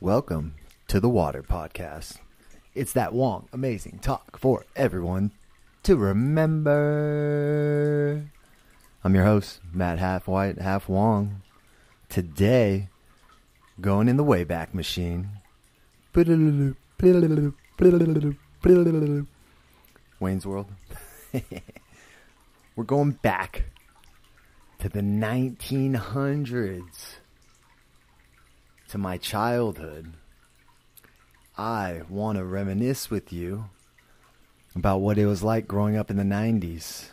[0.00, 0.54] Welcome
[0.86, 2.18] to the Water Podcast.
[2.72, 5.32] It's that Wong amazing talk for everyone
[5.82, 6.70] to remember.
[9.02, 11.42] I'm your host, Matt Half White, Half Wong.
[12.08, 12.90] Today,
[13.80, 15.30] going in the Wayback Machine.
[20.20, 20.66] Wayne's World.
[22.76, 23.64] We're going back
[24.78, 27.16] to the 1900s,
[28.88, 30.12] to my childhood.
[31.56, 33.66] I want to reminisce with you
[34.74, 37.06] about what it was like growing up in the 90s.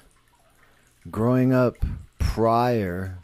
[1.09, 1.75] Growing up
[2.17, 3.19] prior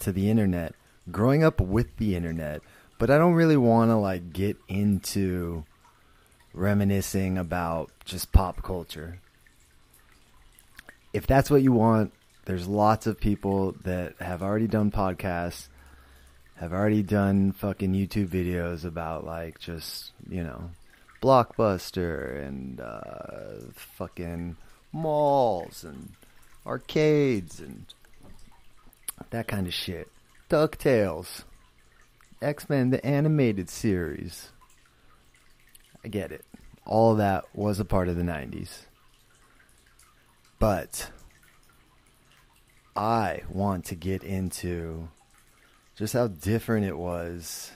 [0.00, 0.74] to the internet,
[1.10, 2.62] growing up with the internet,
[2.98, 5.64] but I don't really want to like get into
[6.52, 9.20] reminiscing about just pop culture.
[11.12, 12.12] If that's what you want,
[12.44, 15.68] there's lots of people that have already done podcasts,
[16.60, 20.70] have already done fucking YouTube videos about like just, you know,
[21.22, 24.56] Blockbuster and uh, fucking
[24.92, 26.12] malls and
[26.66, 27.86] arcades and
[29.30, 30.08] that kind of shit.
[30.50, 31.44] DuckTales.
[32.42, 34.50] X-Men the animated series.
[36.04, 36.44] I get it.
[36.84, 38.82] All that was a part of the 90s.
[40.58, 41.10] But
[42.94, 45.08] I want to get into
[46.00, 47.70] just how different it was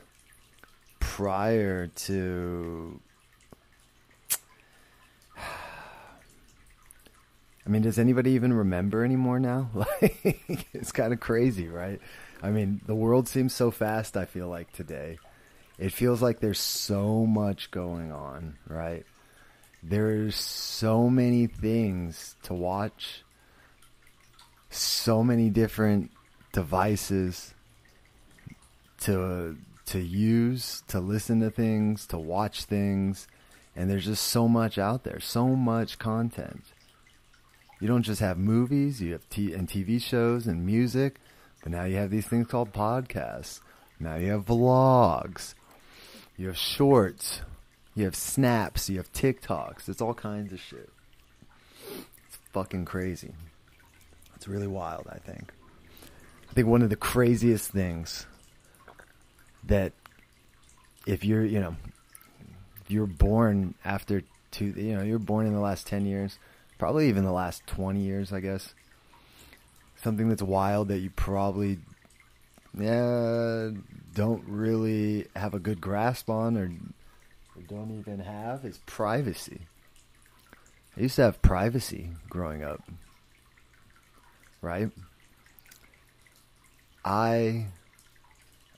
[0.98, 2.98] prior to.
[7.66, 9.68] I mean, does anybody even remember anymore now?
[9.74, 10.38] Like,
[10.72, 12.00] it's kind of crazy, right?
[12.42, 15.18] I mean, the world seems so fast, I feel like today.
[15.78, 19.04] It feels like there's so much going on, right?
[19.82, 23.22] There's so many things to watch
[24.70, 26.10] so many different
[26.52, 27.53] devices
[29.04, 33.28] to to use, to listen to things, to watch things,
[33.76, 36.64] and there's just so much out there, so much content.
[37.80, 41.20] You don't just have movies, you have t- and TV shows and music,
[41.62, 43.60] but now you have these things called podcasts.
[44.00, 45.54] Now you have vlogs.
[46.36, 47.42] You have shorts.
[47.94, 48.88] You have snaps.
[48.88, 49.88] You have TikToks.
[49.88, 50.90] It's all kinds of shit.
[52.26, 53.34] It's fucking crazy.
[54.34, 55.52] It's really wild, I think.
[56.50, 58.26] I think one of the craziest things
[59.66, 59.92] that
[61.06, 61.76] if you're, you know,
[62.88, 66.38] you're born after two, you know, you're born in the last 10 years,
[66.78, 68.74] probably even the last 20 years, I guess.
[70.02, 71.78] Something that's wild that you probably
[72.78, 73.70] yeah,
[74.14, 76.70] don't really have a good grasp on or,
[77.56, 79.60] or don't even have is privacy.
[80.96, 82.82] I used to have privacy growing up
[84.64, 84.90] right?
[87.04, 87.66] I,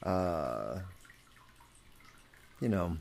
[0.06, 0.78] uh,
[2.60, 2.96] you know,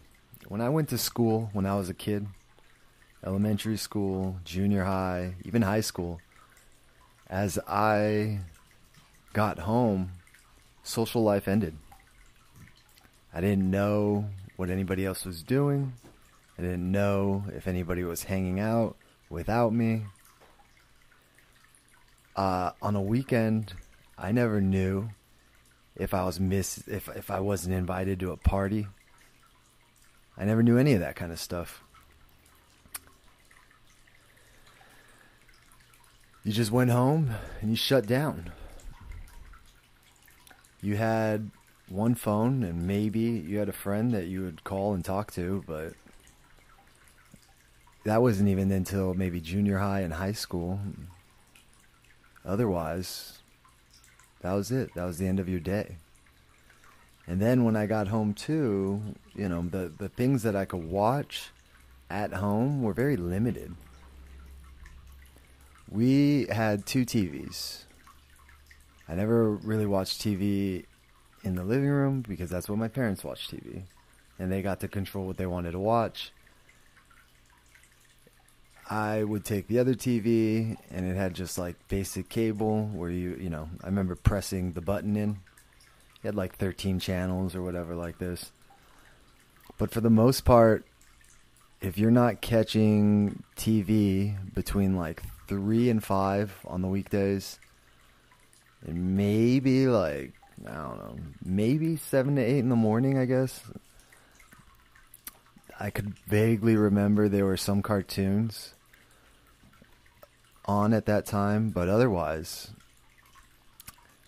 [0.47, 2.25] when I went to school when I was a kid,
[3.23, 6.19] elementary school, junior high, even high school,
[7.29, 8.39] as I
[9.33, 10.13] got home,
[10.81, 11.77] social life ended.
[13.33, 15.93] I didn't know what anybody else was doing.
[16.57, 18.95] I didn't know if anybody was hanging out
[19.29, 20.05] without me
[22.35, 23.73] uh, on a weekend,
[24.17, 25.09] I never knew
[25.95, 28.87] if I was miss if if I wasn't invited to a party.
[30.37, 31.81] I never knew any of that kind of stuff.
[36.43, 38.51] You just went home and you shut down.
[40.81, 41.49] You had
[41.87, 45.63] one phone and maybe you had a friend that you would call and talk to,
[45.65, 45.93] but
[48.03, 50.79] that wasn't even until maybe junior high and high school.
[52.45, 53.34] Otherwise,
[54.45, 54.93] that was it.
[54.93, 55.97] That was the end of your day.
[57.25, 59.01] And then when I got home too,
[59.33, 61.49] you know, the the things that I could watch
[62.11, 63.75] at home were very limited.
[65.89, 67.85] We had two TVs.
[69.09, 70.85] I never really watched TV
[71.43, 73.81] in the living room because that's what my parents watched TV.
[74.37, 76.31] And they got to control what they wanted to watch.
[78.89, 83.35] I would take the other TV and it had just like basic cable where you,
[83.35, 85.39] you know, I remember pressing the button in.
[86.21, 88.51] It had like 13 channels or whatever like this.
[89.77, 90.85] But for the most part,
[91.81, 97.59] if you're not catching TV between like 3 and 5 on the weekdays,
[98.85, 100.33] and maybe like,
[100.67, 103.61] I don't know, maybe 7 to 8 in the morning, I guess.
[105.79, 108.74] I could vaguely remember there were some cartoons
[110.65, 112.71] on at that time, but otherwise,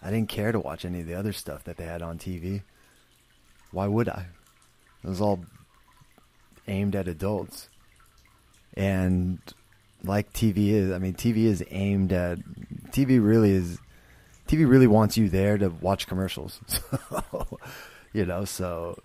[0.02, 2.64] I didn't care to watch any of the other stuff that they had on TV.
[3.72, 4.28] Why would I?
[5.04, 5.44] It was all
[6.68, 7.70] aimed at adults.
[8.76, 9.40] And
[10.04, 12.40] like TV is, I mean, TV is aimed at,
[12.92, 13.80] TV really is,
[14.48, 16.60] TV really wants you there to watch commercials.
[17.10, 17.60] So,
[18.14, 18.98] you know, so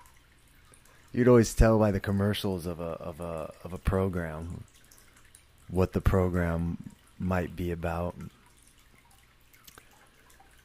[1.12, 4.64] you'd always tell by the commercials of a, of a, of a program
[5.68, 8.14] what the program might be about.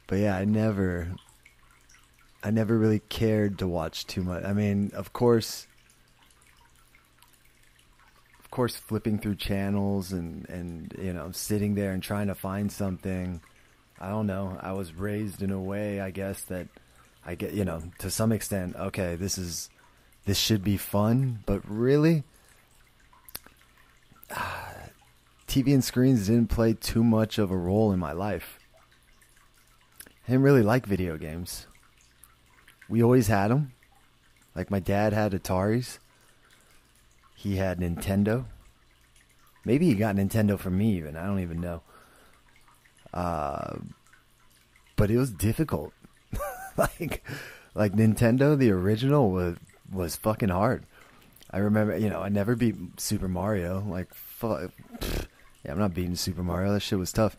[0.06, 1.14] But yeah, I never,
[2.42, 4.44] I never really cared to watch too much.
[4.44, 5.66] I mean, of course,
[8.40, 12.72] of course, flipping through channels and and you know sitting there and trying to find
[12.72, 13.42] something.
[14.00, 14.58] I don't know.
[14.60, 16.68] I was raised in a way, I guess that
[17.26, 18.76] I get you know to some extent.
[18.76, 19.68] Okay, this is
[20.24, 22.24] this should be fun, but really.
[25.48, 28.58] TV and screens didn't play too much of a role in my life.
[30.06, 31.66] I didn't really like video games.
[32.88, 33.72] We always had them.
[34.54, 35.98] Like my dad had Ataris.
[37.34, 38.44] He had Nintendo.
[39.64, 41.16] Maybe he got Nintendo from me even.
[41.16, 41.82] I don't even know.
[43.14, 43.78] Uh,
[44.96, 45.94] but it was difficult.
[46.76, 47.24] like
[47.74, 49.56] like Nintendo, the original was
[49.90, 50.84] was fucking hard.
[51.50, 53.82] I remember, you know, I never beat Super Mario.
[53.88, 54.70] Like, fuck,
[55.68, 56.72] yeah, I'm not beating Super Mario.
[56.72, 57.36] That shit was tough.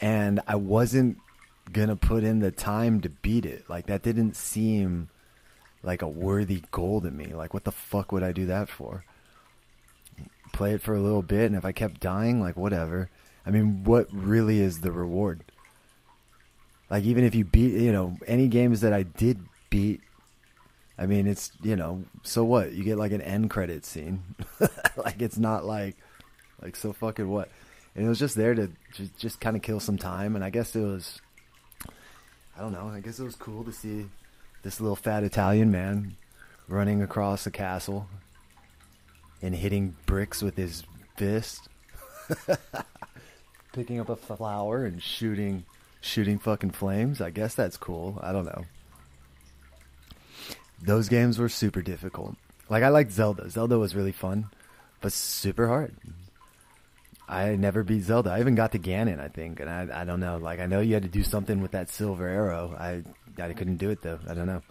[0.00, 1.18] And I wasn't
[1.70, 3.68] gonna put in the time to beat it.
[3.68, 5.10] Like that didn't seem
[5.82, 7.26] like a worthy goal to me.
[7.26, 9.04] Like what the fuck would I do that for?
[10.54, 13.10] Play it for a little bit and if I kept dying, like whatever.
[13.44, 15.44] I mean, what really is the reward?
[16.88, 19.38] Like even if you beat, you know, any games that I did
[19.68, 20.00] beat
[21.00, 22.72] I mean, it's, you know, so what?
[22.72, 24.34] You get like an end credit scene.
[24.96, 25.96] like it's not like
[26.62, 27.48] like so fucking what?
[27.94, 30.36] And it was just there to just, just kind of kill some time.
[30.36, 31.20] And I guess it was,
[32.56, 32.88] I don't know.
[32.88, 34.06] I guess it was cool to see
[34.62, 36.16] this little fat Italian man
[36.68, 38.08] running across a castle
[39.42, 40.84] and hitting bricks with his
[41.16, 41.68] fist,
[43.72, 45.64] picking up a flower and shooting,
[46.00, 47.20] shooting fucking flames.
[47.20, 48.18] I guess that's cool.
[48.22, 48.64] I don't know.
[50.82, 52.36] Those games were super difficult.
[52.68, 53.48] Like I liked Zelda.
[53.50, 54.50] Zelda was really fun,
[55.00, 55.94] but super hard.
[57.28, 58.30] I never beat Zelda.
[58.30, 60.38] I even got to Ganon, I think, and I I don't know.
[60.38, 62.74] Like I know you had to do something with that silver arrow.
[62.78, 63.02] I
[63.40, 64.18] I couldn't do it though.
[64.26, 64.62] I don't know.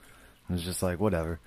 [0.49, 1.39] It was just like whatever.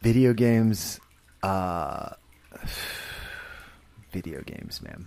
[0.00, 1.00] Video games,
[1.42, 2.10] uh,
[4.12, 5.06] video games, man.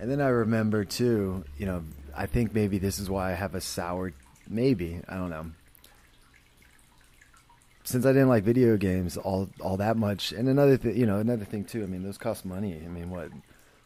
[0.00, 1.44] And then I remember too.
[1.58, 1.84] You know,
[2.16, 4.14] I think maybe this is why I have a sour.
[4.48, 5.50] Maybe I don't know
[7.88, 11.20] since I didn't like video games all all that much, and another thing, you know,
[11.20, 11.82] another thing too.
[11.82, 12.78] I mean, those cost money.
[12.84, 13.30] I mean, what?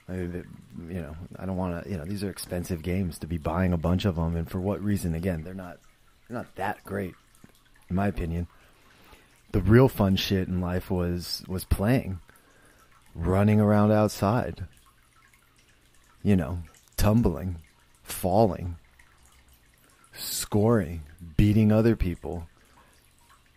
[0.09, 0.45] I mean,
[0.89, 1.89] you know, I don't want to.
[1.89, 4.59] You know, these are expensive games to be buying a bunch of them, and for
[4.59, 5.15] what reason?
[5.15, 5.79] Again, they're not
[6.27, 7.15] they're not that great,
[7.89, 8.49] in my opinion.
[9.53, 12.19] The real fun shit in life was was playing,
[13.15, 14.67] running around outside.
[16.25, 16.59] You know,
[16.97, 17.59] tumbling,
[18.03, 18.79] falling,
[20.13, 21.03] scoring,
[21.37, 22.49] beating other people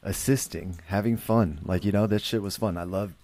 [0.06, 1.60] assisting, having fun.
[1.66, 2.78] Like you know, that shit was fun.
[2.78, 3.16] I loved.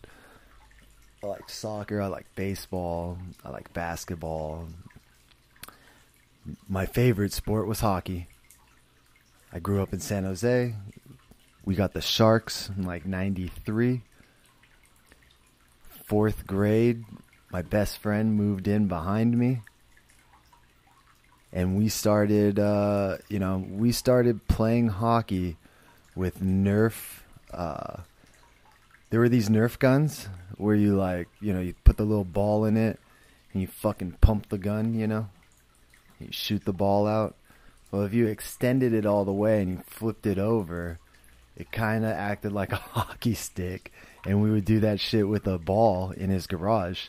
[1.24, 2.02] I like soccer.
[2.02, 3.18] I like baseball.
[3.46, 4.68] I like basketball.
[6.68, 8.28] My favorite sport was hockey.
[9.54, 10.76] I grew up in San Jose.
[11.64, 14.02] We got the Sharks in like '93.
[16.06, 17.06] Fourth grade,
[17.52, 19.62] my best friend moved in behind me
[21.54, 25.58] and we started uh, you know we started playing hockey
[26.16, 27.22] with Nerf.
[27.52, 28.02] Uh,
[29.10, 32.66] there were these Nerf guns where you like, you know, you put the little ball
[32.66, 33.00] in it
[33.54, 35.28] and you fucking pump the gun, you know,
[36.20, 37.36] you shoot the ball out.
[37.92, 41.00] Well, if you extended it all the way and you flipped it over,
[41.58, 43.92] it kind of acted like a hockey stick,
[44.26, 47.08] and we would do that shit with a ball in his garage.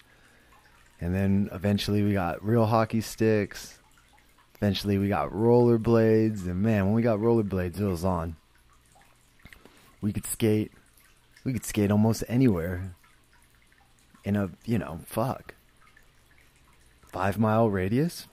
[1.01, 3.79] And then eventually we got real hockey sticks.
[4.57, 8.37] Eventually we got rollerblades, and man, when we got rollerblades, it was on.
[10.03, 10.73] We could skate.
[11.45, 12.95] We could skate almost anywhere.
[14.25, 15.55] In a, you know, fuck.
[17.07, 18.27] Five mile radius.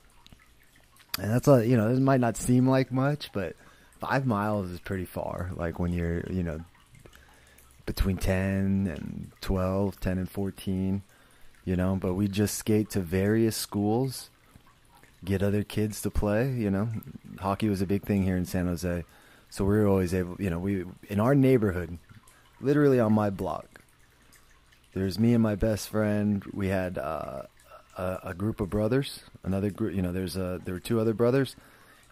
[1.18, 3.56] And that's a, you know, this might not seem like much, but
[3.98, 5.50] five miles is pretty far.
[5.54, 6.60] Like when you're, you know,
[7.86, 11.02] between 10 and 12, 10 and 14,
[11.64, 14.30] you know, but we just skate to various schools,
[15.24, 16.88] get other kids to play, you know.
[17.40, 19.04] Hockey was a big thing here in San Jose.
[19.50, 21.98] So we were always able, you know, we in our neighborhood,
[22.60, 23.80] literally on my block.
[24.94, 26.44] There's me and my best friend.
[26.52, 27.42] We had uh,
[27.96, 29.20] a, a, group of brothers.
[29.42, 31.56] Another group, you know, there's a there were two other brothers,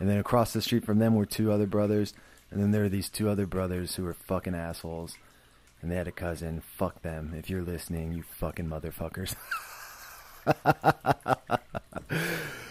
[0.00, 2.12] And then across the street from them were two other brothers,
[2.50, 5.16] and then there were these two other brothers who were fucking assholes.
[5.80, 6.62] And they had a cousin.
[6.76, 7.34] Fuck them.
[7.36, 9.36] If you're listening, you fucking motherfuckers.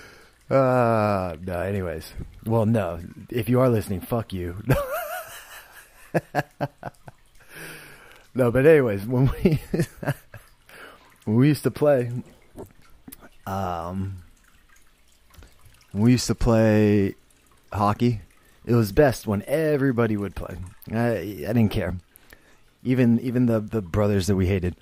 [0.50, 2.14] uh, no, anyways.
[2.46, 3.00] Well, no.
[3.30, 4.64] If you are listening, fuck you.
[8.34, 9.62] no, but anyways, when we
[11.26, 12.12] when we used to play,
[13.46, 14.24] um,
[15.94, 17.16] we used to play
[17.74, 18.22] hockey.
[18.66, 20.58] It was best when everybody would play.
[20.92, 21.96] I I didn't care.
[22.84, 24.76] Even even the the brothers that we hated,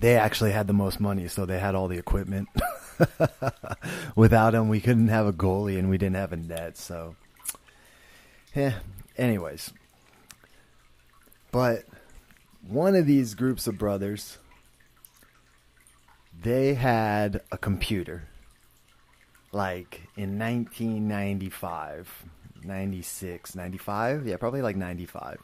[0.00, 2.48] they actually had the most money, so they had all the equipment.
[4.16, 6.76] Without him, we couldn't have a goalie and we didn't have a net.
[6.76, 7.16] So,
[8.54, 8.74] yeah.
[9.16, 9.72] Anyways,
[11.50, 11.84] but
[12.66, 14.38] one of these groups of brothers,
[16.40, 18.28] they had a computer
[19.52, 22.24] like in 1995,
[22.62, 24.26] 96, 95.
[24.26, 25.38] Yeah, probably like 95.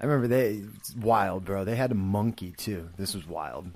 [0.00, 0.64] I remember they
[1.00, 1.64] wild, bro.
[1.64, 2.90] They had a monkey too.
[2.96, 3.70] This was wild.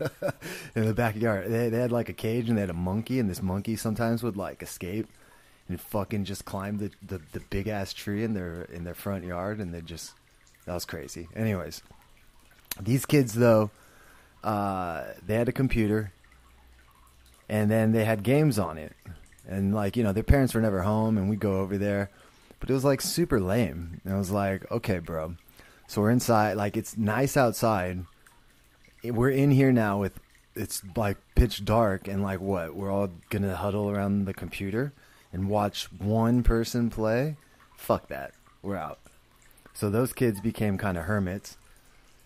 [0.74, 3.28] in the backyard, they they had like a cage and they had a monkey, and
[3.28, 5.08] this monkey sometimes would like escape
[5.68, 9.24] and fucking just climb the, the, the big ass tree in their in their front
[9.24, 10.12] yard, and they just
[10.64, 11.28] that was crazy.
[11.34, 11.82] Anyways,
[12.80, 13.70] these kids though,
[14.44, 16.12] uh, they had a computer,
[17.48, 18.92] and then they had games on it,
[19.48, 22.10] and like you know their parents were never home, and we'd go over there,
[22.60, 24.00] but it was like super lame.
[24.04, 25.36] And I was like, okay, bro,
[25.88, 28.04] so we're inside, like it's nice outside.
[29.04, 30.18] We're in here now with
[30.56, 32.74] it's like pitch dark, and like what?
[32.74, 34.92] We're all gonna huddle around the computer
[35.32, 37.36] and watch one person play.
[37.76, 38.32] Fuck that.
[38.62, 38.98] We're out.
[39.74, 41.58] So those kids became kind of hermits,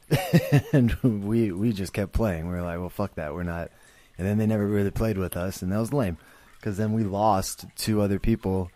[0.73, 2.47] and we we just kept playing.
[2.47, 3.35] We were like, well, fuck that.
[3.35, 3.71] We're not.
[4.17, 6.19] And then they never really played with us, and that was lame,
[6.57, 8.71] because then we lost two other people.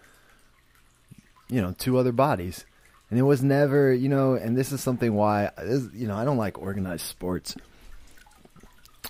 [1.48, 2.64] You know, two other bodies,
[3.10, 4.34] and it was never, you know.
[4.34, 5.50] And this is something why,
[5.92, 7.54] you know, I don't like organized sports.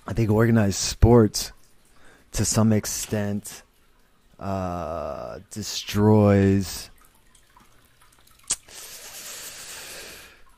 [0.07, 1.53] I think organized sports,
[2.33, 3.63] to some extent,
[4.39, 6.91] uh, destroys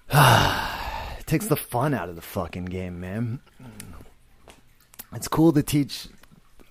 [0.12, 3.40] it takes the fun out of the fucking game, man.
[5.12, 6.09] It's cool to teach.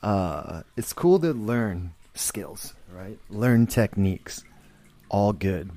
[0.01, 3.17] Uh, it's cool to learn skills, right?
[3.29, 4.43] Learn techniques,
[5.09, 5.71] all good.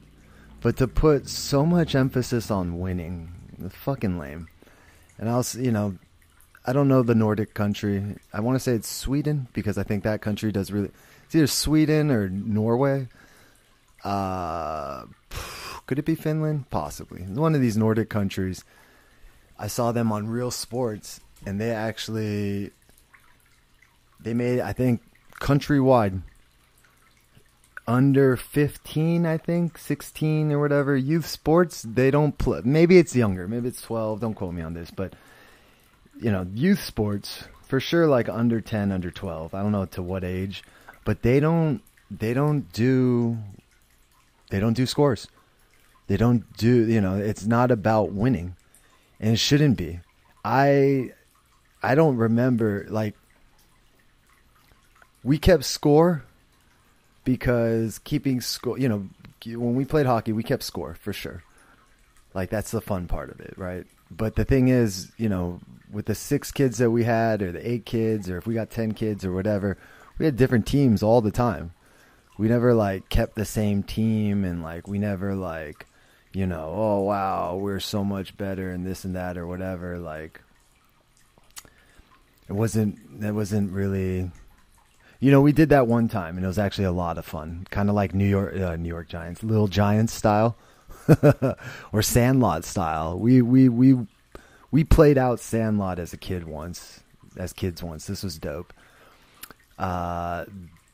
[0.60, 3.32] But to put so much emphasis on winning,
[3.70, 4.48] fucking lame.
[5.18, 5.98] And I'll, you know,
[6.68, 8.16] I don't know the Nordic country.
[8.30, 10.90] I want to say it's Sweden because I think that country does really.
[11.24, 13.08] It's either Sweden or Norway.
[14.04, 15.04] Uh,
[15.86, 16.68] could it be Finland?
[16.68, 17.22] Possibly.
[17.22, 18.64] One of these Nordic countries.
[19.58, 22.70] I saw them on Real Sports, and they actually
[24.20, 25.00] they made I think
[25.40, 26.20] countrywide
[27.86, 33.48] under 15 i think 16 or whatever youth sports they don't play maybe it's younger
[33.48, 35.14] maybe it's 12 don't quote me on this but
[36.20, 40.02] you know youth sports for sure like under 10 under 12 i don't know to
[40.02, 40.62] what age
[41.04, 43.38] but they don't they don't do
[44.50, 45.28] they don't do scores.
[46.06, 48.56] They don't do you know it's not about winning
[49.20, 50.00] and it shouldn't be.
[50.44, 51.12] I
[51.82, 53.14] i don't remember like
[55.22, 56.24] we kept score
[57.24, 59.08] because keeping score you know
[59.46, 61.42] when we played hockey we kept score for sure.
[62.34, 65.60] Like that's the fun part of it right but the thing is you know
[65.90, 68.70] with the six kids that we had or the eight kids or if we got
[68.70, 69.78] 10 kids or whatever
[70.18, 71.72] we had different teams all the time.
[72.38, 75.86] We never like kept the same team and like we never like
[76.32, 79.98] you know oh wow we're so much better and this and that or whatever.
[79.98, 80.40] Like
[82.48, 84.30] it wasn't it wasn't really
[85.20, 87.66] you know we did that one time and it was actually a lot of fun.
[87.70, 90.56] Kind of like new york uh, new york giants little giants style
[91.92, 93.18] or sandlot style.
[93.18, 94.06] We we we
[94.70, 97.00] we played out sandlot as a kid once
[97.36, 98.06] as kids once.
[98.06, 98.72] This was dope.
[99.78, 100.44] Uh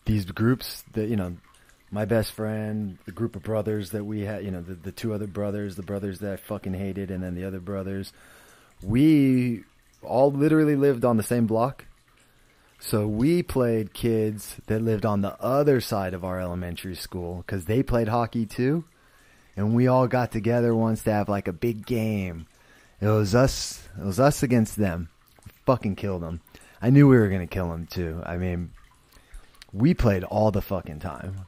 [0.04, 1.36] these groups that you know
[1.90, 5.14] my best friend the group of brothers that we had you know the, the two
[5.14, 8.12] other brothers the brothers that i fucking hated and then the other brothers
[8.82, 9.64] we
[10.04, 11.86] all literally lived on the same block.
[12.78, 17.64] So we played kids that lived on the other side of our elementary school because
[17.64, 18.84] they played hockey too
[19.56, 22.46] and we all got together once to have like a big game
[23.00, 25.08] it was us it was us against them
[25.66, 26.40] fucking killed them
[26.80, 28.70] i knew we were gonna kill them too i mean
[29.74, 31.46] we played all the fucking time.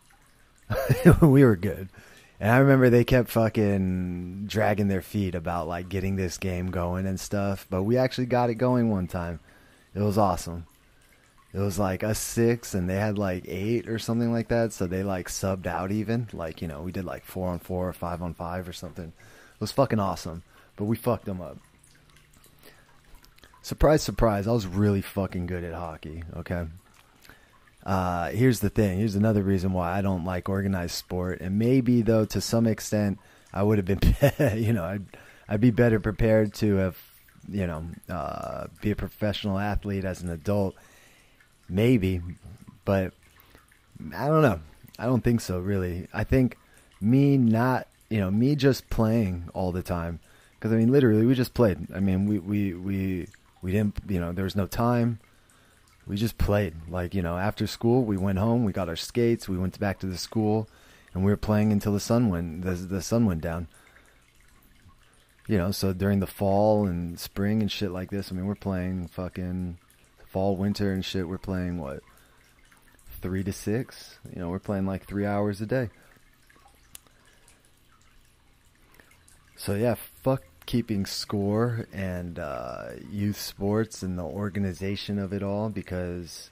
[1.22, 1.88] we were good.
[2.40, 7.06] And I remember they kept fucking dragging their feet about like getting this game going
[7.06, 9.40] and stuff, but we actually got it going one time.
[9.94, 10.66] It was awesome.
[11.56, 14.74] It was like us six and they had like eight or something like that.
[14.74, 16.28] So they like subbed out even.
[16.34, 19.06] Like, you know, we did like four on four or five on five or something.
[19.06, 20.42] It was fucking awesome.
[20.76, 21.56] But we fucked them up.
[23.62, 24.46] Surprise, surprise.
[24.46, 26.66] I was really fucking good at hockey, okay?
[27.86, 28.98] Uh, here's the thing.
[28.98, 31.40] Here's another reason why I don't like organized sport.
[31.40, 33.18] And maybe, though, to some extent,
[33.54, 34.00] I would have been,
[34.62, 35.06] you know, I'd,
[35.48, 36.98] I'd be better prepared to have,
[37.48, 40.74] you know, uh, be a professional athlete as an adult
[41.68, 42.20] Maybe,
[42.84, 43.12] but
[44.14, 44.60] I don't know.
[44.98, 46.08] I don't think so, really.
[46.12, 46.56] I think
[47.00, 50.20] me not, you know, me just playing all the time.
[50.54, 51.88] Because I mean, literally, we just played.
[51.94, 53.28] I mean, we we we
[53.62, 55.20] we didn't, you know, there was no time.
[56.06, 56.74] We just played.
[56.88, 58.64] Like you know, after school, we went home.
[58.64, 59.48] We got our skates.
[59.48, 60.68] We went back to the school,
[61.12, 63.68] and we were playing until the sun went the the sun went down.
[65.48, 68.56] You know, so during the fall and spring and shit like this, I mean, we're
[68.56, 69.78] playing fucking
[70.36, 72.02] fall, winter, and shit, we're playing what
[73.22, 74.18] three to six.
[74.34, 75.88] You know, we're playing like three hours a day.
[79.56, 85.70] So yeah, fuck keeping score and uh, youth sports and the organization of it all
[85.70, 86.50] because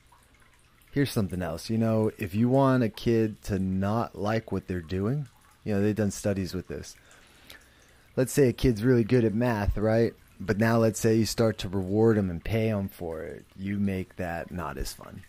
[0.93, 1.69] here's something else.
[1.69, 5.29] You know, if you want a kid to not like what they're doing,
[5.63, 6.97] you know, they've done studies with this.
[8.17, 10.15] Let's say a kid's really good at math, right?
[10.41, 13.79] But now let's say you start to reward them and pay them for it, you
[13.79, 15.23] make that not as fun.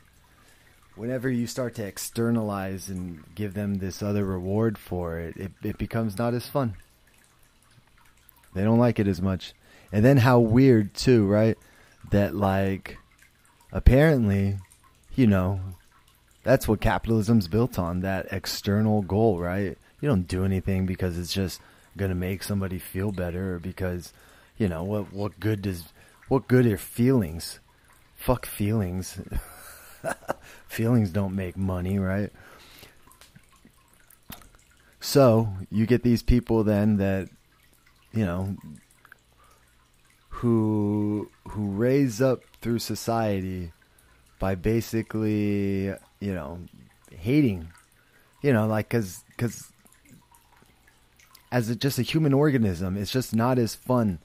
[0.96, 5.78] Whenever you start to externalize and give them this other reward for it, it, it
[5.78, 6.76] becomes not as fun.
[8.54, 9.54] They don't like it as much.
[9.92, 11.58] And then how weird too, right?
[12.12, 12.98] That like
[13.72, 14.58] apparently,
[15.16, 15.60] you know,
[16.44, 19.78] that's what capitalism's built on, that external goal, right?
[20.00, 21.60] You don't do anything because it's just
[21.98, 24.14] going to make somebody feel better or because
[24.58, 25.86] you know what what good does
[26.28, 27.60] what good are feelings?
[28.16, 29.20] Fuck feelings.
[30.68, 32.32] Feelings don't make money right?
[35.00, 37.30] So you get these people then that
[38.12, 38.56] you know
[40.30, 43.72] who who raise up through society
[44.40, 45.86] by basically
[46.20, 46.60] you know
[47.12, 47.70] hating
[48.42, 49.72] you know like cuz cuz
[51.52, 54.20] as a, just a human organism it's just not as fun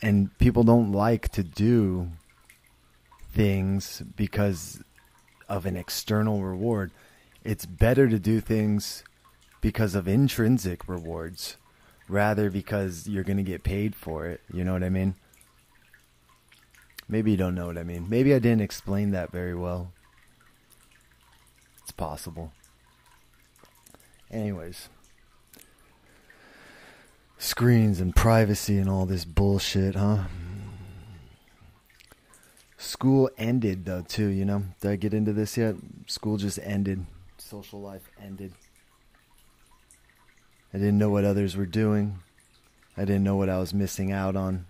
[0.00, 2.10] and people don't like to do
[3.32, 4.82] things because
[5.48, 6.90] of an external reward.
[7.44, 9.02] It's better to do things
[9.60, 11.56] because of intrinsic rewards
[12.08, 14.40] rather because you're going to get paid for it.
[14.52, 15.14] You know what I mean?
[17.08, 18.06] Maybe you don't know what I mean.
[18.08, 19.92] Maybe I didn't explain that very well.
[21.82, 22.52] It's possible.
[24.30, 24.88] Anyways
[27.38, 30.24] screens and privacy and all this bullshit, huh?
[32.76, 34.64] School ended though too, you know.
[34.80, 35.76] Did I get into this yet?
[36.06, 37.06] School just ended.
[37.38, 38.52] Social life ended.
[40.72, 42.18] I didn't know what others were doing.
[42.96, 44.66] I didn't know what I was missing out on.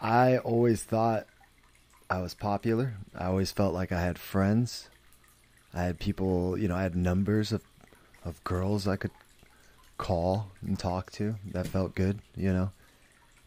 [0.00, 1.26] I always thought
[2.08, 2.94] I was popular.
[3.14, 4.88] I always felt like I had friends.
[5.74, 7.62] I had people, you know, I had numbers of
[8.24, 9.12] of girls I could
[10.00, 11.36] call and talk to.
[11.52, 12.72] That felt good, you know.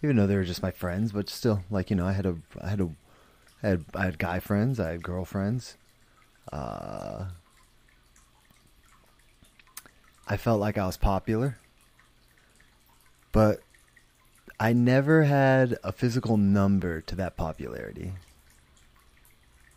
[0.04, 2.38] Even though they were just my friends, but still, like you know, I had a,
[2.62, 2.89] I had a,
[3.63, 5.78] I had, I had guy friends, I had girlfriends.
[6.52, 7.26] Uh,
[10.28, 11.58] I felt like I was popular,
[13.32, 13.62] but
[14.60, 18.13] I never had a physical number to that popularity,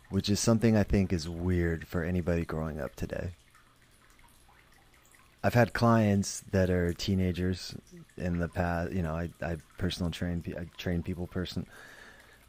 [0.09, 3.31] which is something I think is weird for anybody growing up today.
[5.43, 7.75] I've had clients that are teenagers
[8.17, 8.91] in the past.
[8.91, 11.67] You know, I I personal train I train people person.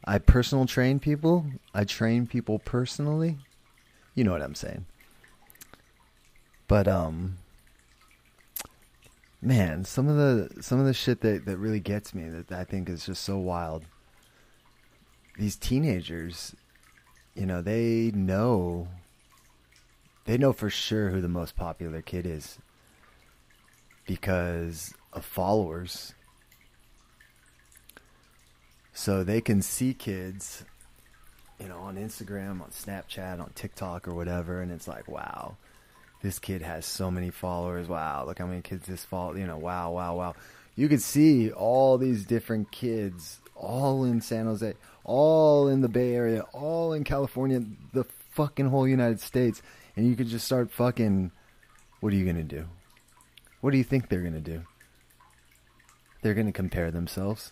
[0.05, 1.45] I personal train people.
[1.73, 3.37] I train people personally.
[4.15, 4.85] You know what I'm saying.
[6.67, 7.37] But um
[9.41, 12.63] man, some of the some of the shit that that really gets me that I
[12.63, 13.85] think is just so wild.
[15.37, 16.55] These teenagers,
[17.35, 18.87] you know, they know
[20.25, 22.59] they know for sure who the most popular kid is
[24.09, 26.15] because of followers.
[28.91, 30.65] So they can see kids,
[31.59, 35.57] you know, on Instagram, on Snapchat, on TikTok or whatever, and it's like, wow,
[36.23, 37.87] this kid has so many followers.
[37.87, 39.35] Wow, look how many kids this follow.
[39.35, 40.35] You know, wow, wow, wow.
[40.75, 46.15] You could see all these different kids, all in San Jose, all in the Bay
[46.15, 47.61] Area, all in California,
[47.93, 49.61] the fucking whole United States,
[49.95, 51.31] and you could just start fucking.
[51.99, 52.65] What are you gonna do?
[53.61, 54.63] What do you think they're to do?
[56.21, 57.51] They're to compare themselves.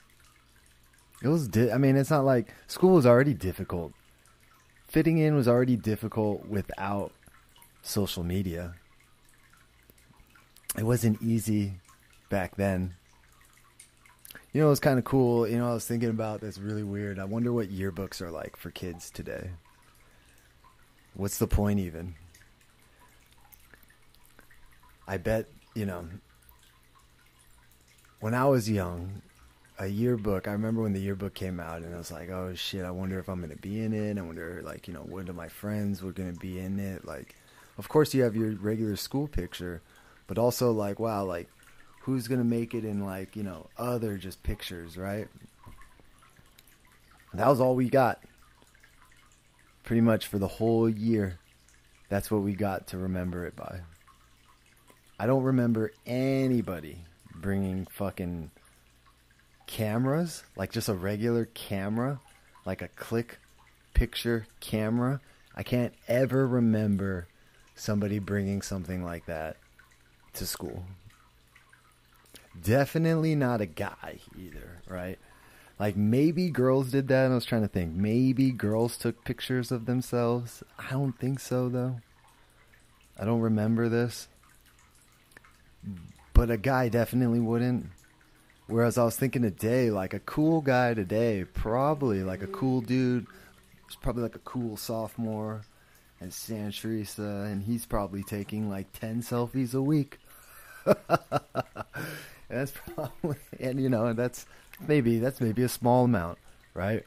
[1.24, 1.48] It was.
[1.48, 3.94] Di- I mean, it's not like school was already difficult.
[4.88, 7.12] Fitting in was already difficult without
[7.82, 8.76] social media.
[10.78, 11.80] It wasn't easy
[12.30, 12.94] back then.
[14.54, 15.48] You know, it was kind of cool.
[15.48, 17.20] You know, I was thinking about this really weird.
[17.20, 19.52] I wonder what yearbooks are like for kids today.
[21.16, 22.16] What's the point even?
[25.08, 26.08] I bet, you know,
[28.20, 29.22] when I was young,
[29.78, 32.84] a yearbook, I remember when the yearbook came out and I was like, oh shit,
[32.84, 34.18] I wonder if I'm to be in it.
[34.18, 37.06] I wonder, like, you know, what of my friends were to be in it.
[37.06, 37.36] Like,
[37.78, 39.84] of course, you have your regular school picture,
[40.26, 41.48] but also, like, wow, like,
[42.02, 45.28] who's to make it in, like, you know, other just pictures, right?
[47.36, 48.24] That was all we got.
[49.84, 51.38] Pretty much for the whole year.
[52.10, 53.82] That's what we got to remember it by.
[55.20, 57.00] I don't remember anybody
[57.34, 58.52] bringing fucking
[59.66, 62.20] cameras, like just a regular camera,
[62.66, 63.40] like a click
[63.94, 65.20] picture camera.
[65.56, 67.28] I can't ever remember
[67.76, 69.58] somebody bringing something like that
[70.34, 70.84] to school.
[72.64, 75.18] Definitely not a guy either, right?
[75.80, 77.32] Like maybe girls did that.
[77.32, 77.94] I was trying to think.
[77.94, 80.64] Maybe girls took pictures of themselves.
[80.78, 82.02] I don't think so though.
[83.20, 84.28] I don't remember this.
[86.38, 87.88] But a guy definitely wouldn't.
[88.68, 93.26] Whereas I was thinking today, like a cool guy today, probably like a cool dude,
[93.88, 95.64] he's probably like a cool sophomore
[96.22, 100.20] at Santa Teresa, and he's probably taking like 10 selfies a week.
[102.50, 104.46] that's probably, and you know, that's
[104.88, 106.38] maybe, that's maybe a small amount,
[106.76, 107.04] right?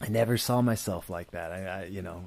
[0.00, 1.52] I never saw myself like that.
[1.52, 2.24] I, I you know,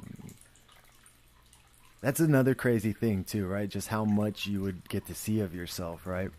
[2.01, 3.69] that's another crazy thing too, right?
[3.69, 6.31] Just how much you would get to see of yourself, right?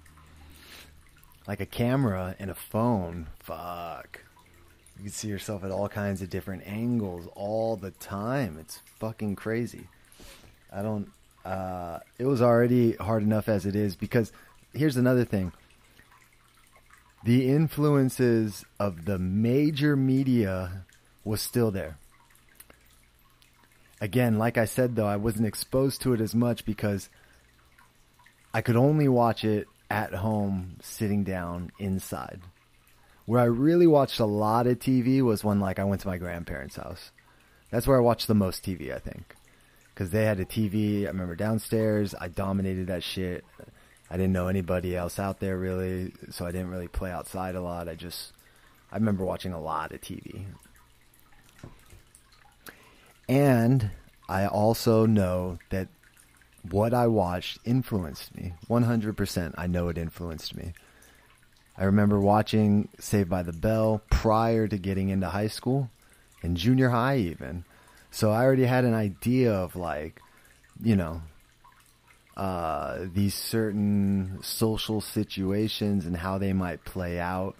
[1.51, 4.21] like a camera and a phone, fuck.
[4.97, 8.57] You can see yourself at all kinds of different angles all the time.
[8.61, 9.89] It's fucking crazy.
[10.73, 11.11] I don't.
[11.45, 14.31] Uh, it was already hard enough as it is because
[14.75, 15.53] here's another thing.
[17.25, 20.85] The influences of the major media
[21.25, 21.99] was still there.
[24.01, 27.09] Again, like I said though, I wasn't exposed to it as much because
[28.55, 32.41] I could only watch it at home sitting down inside.
[33.27, 36.17] Where I really watched a lot of TV was when like I went to my
[36.17, 37.11] grandparents' house.
[37.71, 39.37] That's where I watched the most TV, I think.
[39.95, 43.45] Cuz they had a TV, I remember downstairs, I dominated that shit.
[44.11, 47.61] I didn't know anybody else out there really, so I didn't really play outside a
[47.61, 47.89] lot.
[47.89, 48.33] I just
[48.91, 50.47] I remember watching a lot of TV.
[53.31, 53.91] And
[54.29, 55.87] I also know that
[56.69, 58.55] what I watched influenced me.
[58.69, 59.55] 100%.
[59.57, 60.73] I know it influenced me.
[61.79, 65.91] I remember watching Saved by the Bell prior to getting into high school
[66.43, 67.65] and junior high even.
[68.11, 70.21] So I already had an idea of like,
[70.83, 71.23] you know,
[72.37, 77.55] uh, these certain social situations and how they might play out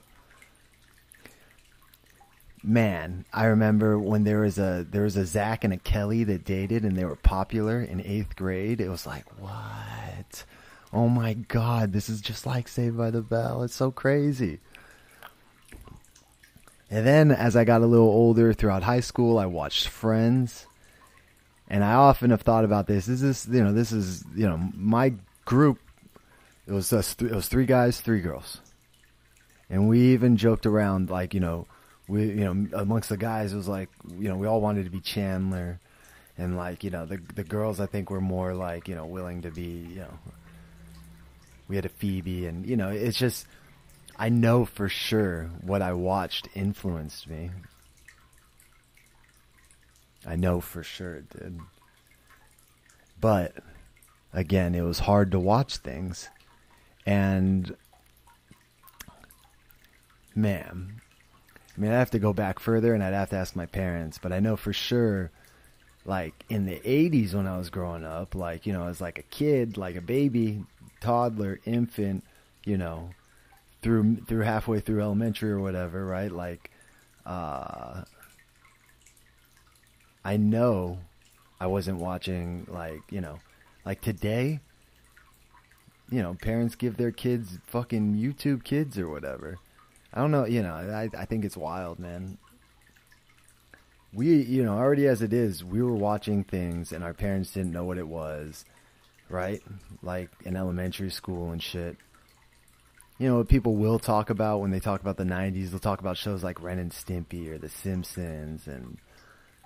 [2.63, 6.45] man, I remember when there was a there was a Zach and a Kelly that
[6.45, 8.81] dated and they were popular in eighth grade.
[8.81, 10.45] It was like, what?
[10.93, 13.63] Oh my god, this is just like Saved by the Bell.
[13.63, 14.61] It's so crazy.
[16.91, 20.67] And then as I got a little older throughout high school, I watched Friends.
[21.69, 23.07] And I often have thought about this.
[23.07, 25.79] This is, you know, this is, you know, my group.
[26.67, 27.15] It was us.
[27.15, 28.61] Th- it was three guys, three girls,
[29.69, 31.67] and we even joked around like, you know,
[32.11, 34.91] we you know amongst the guys it was like you know we all wanted to
[34.91, 35.79] be Chandler.
[36.37, 39.43] And like you know the the girls I think were more like you know willing
[39.43, 40.19] to be you know
[41.69, 43.47] we had a Phoebe and you know it's just
[44.17, 47.51] I know for sure what I watched influenced me.
[50.27, 51.61] I know for sure it did.
[53.21, 53.55] But
[54.33, 56.31] again it was hard to watch things.
[57.05, 57.77] And
[60.35, 61.03] man
[61.81, 64.19] I mean, I'd have to go back further and I'd have to ask my parents,
[64.19, 65.31] but I know for sure,
[66.05, 69.23] like in the 80s when I was growing up, like, you know, as like a
[69.23, 70.63] kid, like a baby,
[71.01, 72.23] toddler, infant,
[72.67, 73.09] you know,
[73.81, 76.31] through, through halfway through elementary or whatever, right?
[76.31, 76.71] Like,
[77.25, 78.03] uh,
[80.23, 80.99] I know
[81.59, 83.39] I wasn't watching like, you know,
[83.87, 84.61] like today,
[86.11, 89.59] you know, parents give their kids fucking YouTube kids or whatever
[90.13, 90.45] I don't know.
[90.47, 92.39] You know, I I think it's wild, man.
[94.13, 97.73] We, you know, already as it is, we were watching things and our parents didn't
[97.73, 98.65] know what it was,
[99.29, 99.63] right?
[100.03, 101.97] Like in elementary school and shit.
[103.19, 105.71] you know people will talk about when they talk about the '90s.
[105.71, 108.99] They'll talk about shows like Ren and Stimpy or The Simpsons and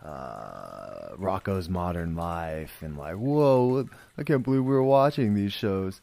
[0.04, 6.00] uh, Rocko's Modern Life, and like, whoa, I can't believe we were watching these shows.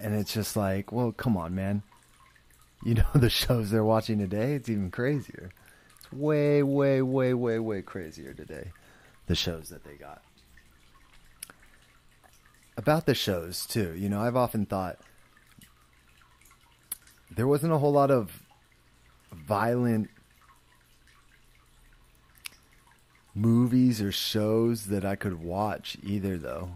[0.00, 1.82] And it's just like, well, come on, man.
[2.82, 4.54] You know the shows they're watching today?
[4.54, 5.50] It's even crazier.
[5.98, 8.72] It's way, way, way, way, way crazier today.
[9.26, 10.22] The shows that they got.
[12.76, 13.94] About the shows, too.
[13.96, 14.98] You know, I've often thought
[17.30, 18.42] there wasn't a whole lot of
[19.32, 20.10] violent
[23.34, 26.70] movies or shows that I could watch either though.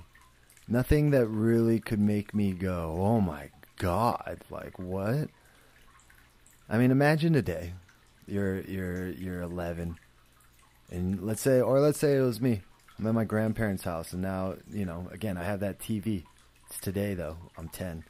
[0.69, 5.29] Nothing that really could make me go, "Oh my god, like what?"
[6.69, 7.73] I mean, imagine today.
[8.27, 9.99] You're you're you're 11
[10.91, 12.63] and let's say or let's say it was me.
[12.99, 16.25] I'm at my grandparents' house and now, you know, again, I have that TV.
[16.69, 17.37] It's today though.
[17.57, 18.05] I'm 10.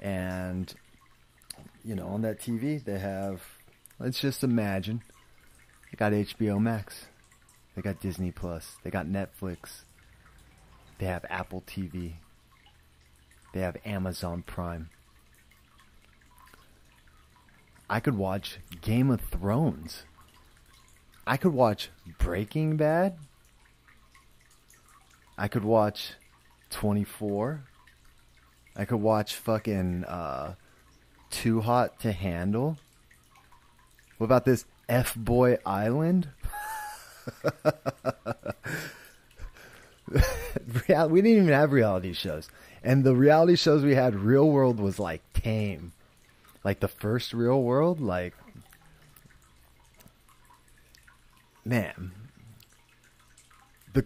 [0.00, 0.74] And
[1.84, 3.42] you know, on that TV, they have,
[4.00, 5.02] let's just imagine,
[5.90, 7.06] they got HBO Max,
[7.74, 9.84] they got Disney Plus, they got Netflix,
[10.98, 12.14] they have Apple TV,
[13.54, 14.90] they have Amazon Prime.
[17.88, 20.04] I could watch Game of Thrones.
[21.26, 23.16] I could watch Breaking Bad.
[25.38, 26.14] I could watch
[26.70, 27.62] 24.
[28.76, 30.54] I could watch fucking uh,
[31.30, 32.78] too hot to handle?
[34.18, 36.28] What about this F Boy Island?
[40.08, 40.22] we
[40.88, 42.48] didn't even have reality shows.
[42.82, 45.92] And the reality shows we had, Real World was like tame.
[46.66, 48.34] Like the first Real World, like.
[51.64, 52.10] Man.
[53.92, 54.04] The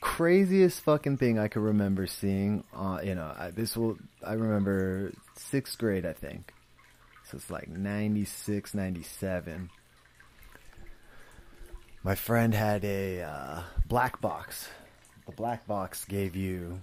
[0.00, 3.96] craziest fucking thing I could remember seeing, uh, you know, I, this will,
[4.26, 6.52] I remember sixth grade, I think.
[7.26, 9.70] So it's like 96, 97.
[12.02, 14.68] My friend had a uh, black box.
[15.26, 16.80] The black box gave you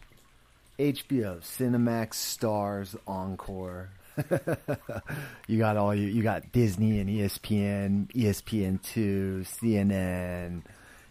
[0.80, 3.90] HBO, Cinemax, Starz, Encore.
[5.48, 10.64] you got all you you got Disney and ESPN, ESPN two, CNN,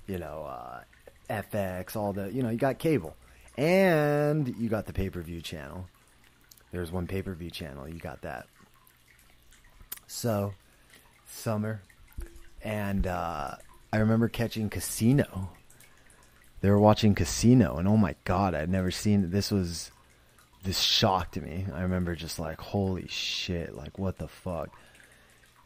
[0.07, 0.81] you know, uh,
[1.31, 3.16] FX, all the you know you got cable,
[3.57, 5.87] and you got the pay per view channel.
[6.73, 7.88] There's one pay per view channel.
[7.88, 8.47] You got that.
[10.07, 10.55] So,
[11.27, 11.83] summer,
[12.62, 13.55] and uh,
[13.92, 15.51] I remember catching Casino.
[16.61, 19.51] They were watching Casino, and oh my god, I'd never seen this.
[19.51, 19.90] Was
[20.66, 21.66] this shocked me?
[21.72, 23.74] I remember just like, holy shit!
[23.74, 24.68] Like, what the fuck?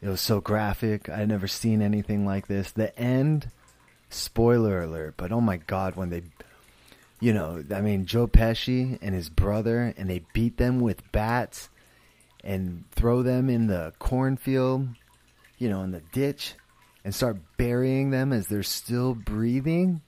[0.01, 1.09] It was so graphic.
[1.09, 2.71] I'd never seen anything like this.
[2.71, 3.51] The end,
[4.09, 6.23] spoiler alert, but oh my god, when they
[7.21, 11.69] you know, I mean, Joe Pesci and his brother, and they beat them with bats
[12.43, 14.87] and throw them in the cornfield,
[15.59, 16.55] you know, in the ditch,
[17.05, 20.01] and start burying them as they're still breathing.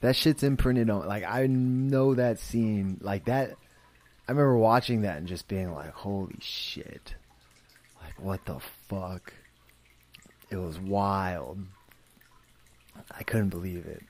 [0.00, 1.06] That shit's imprinted on.
[1.06, 2.98] Like I know that scene.
[3.00, 3.56] Like that.
[4.32, 7.16] I remember watching that and just being like, "Holy shit!"
[8.02, 9.34] Like what the fuck?
[10.48, 11.58] It was wild.
[13.10, 14.02] I couldn't believe it.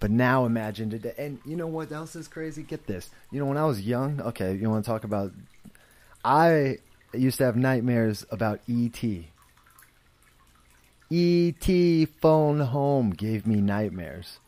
[0.00, 2.64] But now imagine today, and you know what else is crazy?
[2.64, 3.10] Get this.
[3.30, 5.30] You know, when I was young, okay, you want to talk about?
[6.24, 6.78] I
[7.14, 9.04] used to have nightmares about ET.
[11.12, 14.40] ET phone home gave me nightmares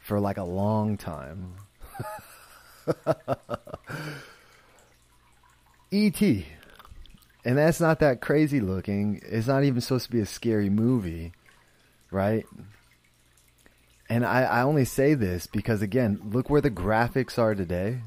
[0.00, 1.56] for like a long time.
[5.92, 6.20] ET.
[7.44, 9.20] And that's not that crazy looking.
[9.24, 11.32] It's not even supposed to be a scary movie,
[12.10, 12.44] right?
[14.08, 18.00] And I, I only say this because, again, look where the graphics are today.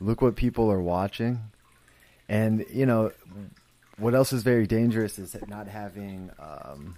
[0.00, 1.40] Look what people are watching.
[2.28, 3.12] And, you know,
[3.98, 6.30] what else is very dangerous is not having.
[6.38, 6.96] Um,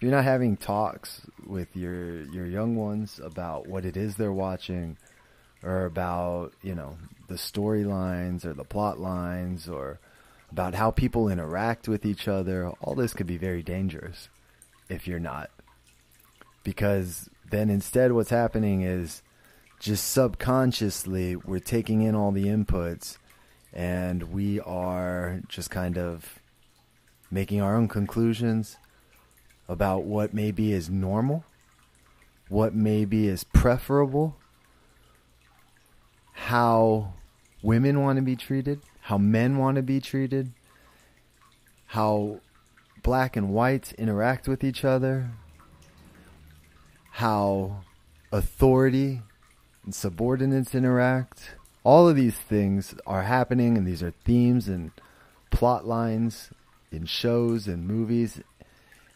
[0.00, 4.96] you're not having talks with your your young ones about what it is they're watching
[5.62, 6.96] or about you know
[7.28, 9.98] the storylines or the plot lines or
[10.50, 12.68] about how people interact with each other.
[12.80, 14.28] All this could be very dangerous
[14.88, 15.50] if you're not.
[16.64, 19.22] Because then instead what's happening is
[19.78, 23.16] just subconsciously we're taking in all the inputs
[23.72, 26.40] and we are just kind of
[27.30, 28.76] making our own conclusions
[29.68, 31.44] about what maybe is normal,
[32.48, 34.36] what maybe is preferable,
[36.32, 37.12] how
[37.62, 40.52] women want to be treated, how men want to be treated,
[41.86, 42.40] how
[43.02, 45.30] black and whites interact with each other,
[47.12, 47.80] how
[48.32, 49.22] authority
[49.84, 51.56] and subordinates interact.
[51.84, 54.92] All of these things are happening, and these are themes and
[55.50, 56.50] plot lines
[56.92, 58.40] in shows and movies.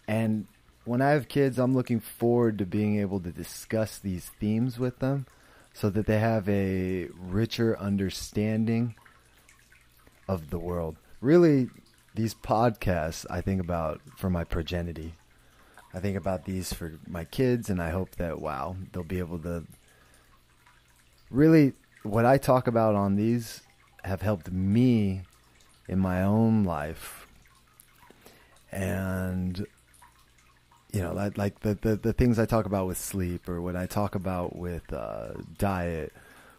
[0.08, 0.46] And
[0.84, 4.98] when I have kids, I'm looking forward to being able to discuss these themes with
[4.98, 5.26] them
[5.72, 8.94] so that they have a richer understanding
[10.28, 10.96] of the world.
[11.20, 11.68] Really,
[12.14, 15.14] these podcasts I think about for my progeny.
[15.94, 19.38] I think about these for my kids, and I hope that, wow, they'll be able
[19.40, 19.64] to
[21.30, 23.60] really, what I talk about on these
[24.02, 25.22] have helped me
[25.88, 27.26] in my own life.
[28.70, 29.66] And
[30.92, 33.76] you know, like, like the, the, the things I talk about with sleep, or what
[33.76, 36.12] I talk about with uh, diet,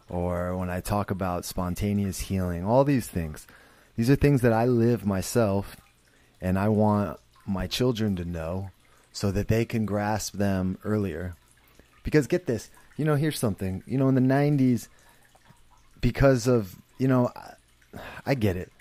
[0.08, 3.46] or when I talk about spontaneous healing, all these things.
[3.96, 5.76] These are things that I live myself,
[6.40, 8.70] and I want my children to know
[9.12, 11.36] so that they can grasp them earlier.
[12.02, 13.84] Because get this, you know, here's something.
[13.86, 14.88] You know, in the 90s,
[16.00, 17.54] because of, you know, I,
[18.26, 18.72] I get it.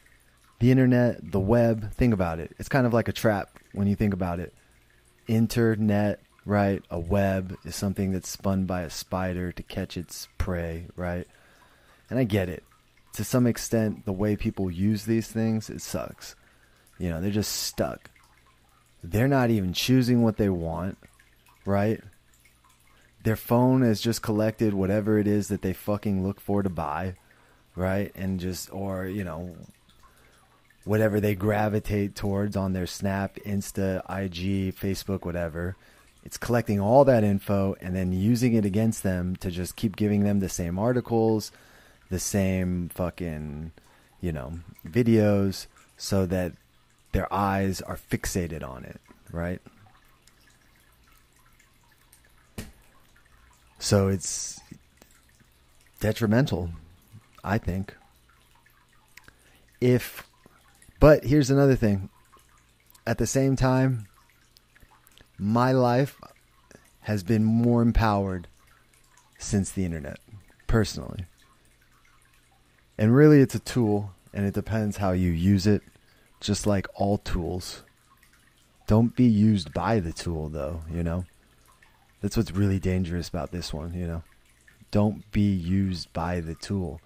[0.60, 2.56] The internet, the web, think about it.
[2.58, 4.52] It's kind of like a trap when you think about it
[5.28, 6.84] internet, right?
[6.90, 11.28] A web is something that's spun by a spider to catch its prey, right?
[12.10, 12.64] And I get it.
[13.14, 16.36] To some extent, the way people use these things, it sucks.
[16.98, 18.10] You know, they're just stuck.
[19.04, 20.98] They're not even choosing what they want,
[21.66, 22.02] right?
[23.24, 27.16] Their phone has just collected whatever it is that they fucking look for to buy,
[27.76, 28.12] right?
[28.16, 29.56] And just, or, you know,
[30.86, 35.76] whatever they gravitate towards on their Snap, Insta, IG, Facebook, whatever.
[36.26, 40.24] It's collecting all that info and then using it against them to just keep giving
[40.24, 41.52] them the same articles,
[42.10, 43.72] the same fucking,
[44.22, 45.68] you know, videos
[45.98, 46.54] so that
[47.12, 49.00] their eyes are fixated on it,
[49.32, 49.62] right?
[53.80, 54.62] So it's
[56.00, 56.70] detrimental,
[57.44, 57.96] I think.
[59.82, 60.26] If
[61.04, 62.08] but here's another thing.
[63.06, 64.08] At the same time,
[65.38, 66.18] my life
[67.02, 68.48] has been more empowered
[69.38, 70.20] since the internet,
[70.66, 71.26] personally.
[72.98, 75.82] And really, it's a tool, and it depends how you use it,
[76.40, 77.84] just like all tools.
[78.88, 81.26] Don't be used by the tool, though, you know?
[82.22, 84.24] That's what's really dangerous about this one, you know?
[84.90, 87.02] Don't be used by the tool.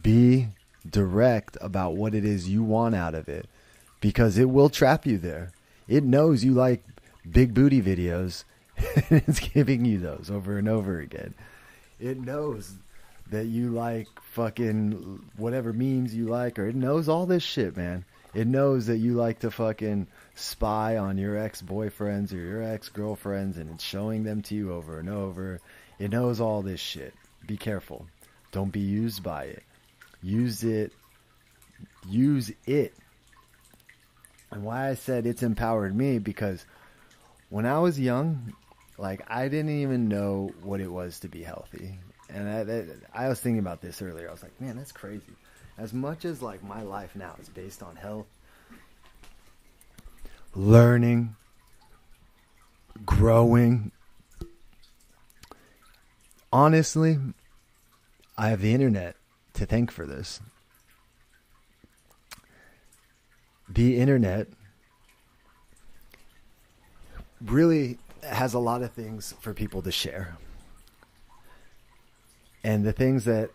[0.00, 0.48] Be
[0.88, 3.48] direct about what it is you want out of it
[4.00, 5.52] because it will trap you there.
[5.88, 6.84] It knows you like
[7.30, 8.44] big booty videos
[9.10, 11.34] and it's giving you those over and over again.
[11.98, 12.74] It knows
[13.30, 18.04] that you like fucking whatever memes you like or it knows all this shit, man.
[18.32, 23.70] It knows that you like to fucking spy on your ex-boyfriends or your ex-girlfriends and
[23.70, 25.60] it's showing them to you over and over.
[25.98, 27.12] It knows all this shit.
[27.46, 28.06] Be careful.
[28.52, 29.62] Don't be used by it
[30.22, 30.92] use it
[32.08, 32.94] use it.
[34.50, 36.64] And why i said it's empowered me because
[37.50, 38.52] when i was young
[38.98, 41.98] like i didn't even know what it was to be healthy.
[42.32, 44.28] And I, I was thinking about this earlier.
[44.28, 45.34] I was like man that's crazy.
[45.78, 48.26] As much as like my life now is based on health
[50.54, 51.36] learning
[53.06, 53.92] growing
[56.52, 57.18] honestly
[58.36, 59.14] i have the internet
[59.54, 60.40] to thank for this.
[63.68, 64.48] The internet
[67.40, 70.36] really has a lot of things for people to share.
[72.62, 73.50] And the things that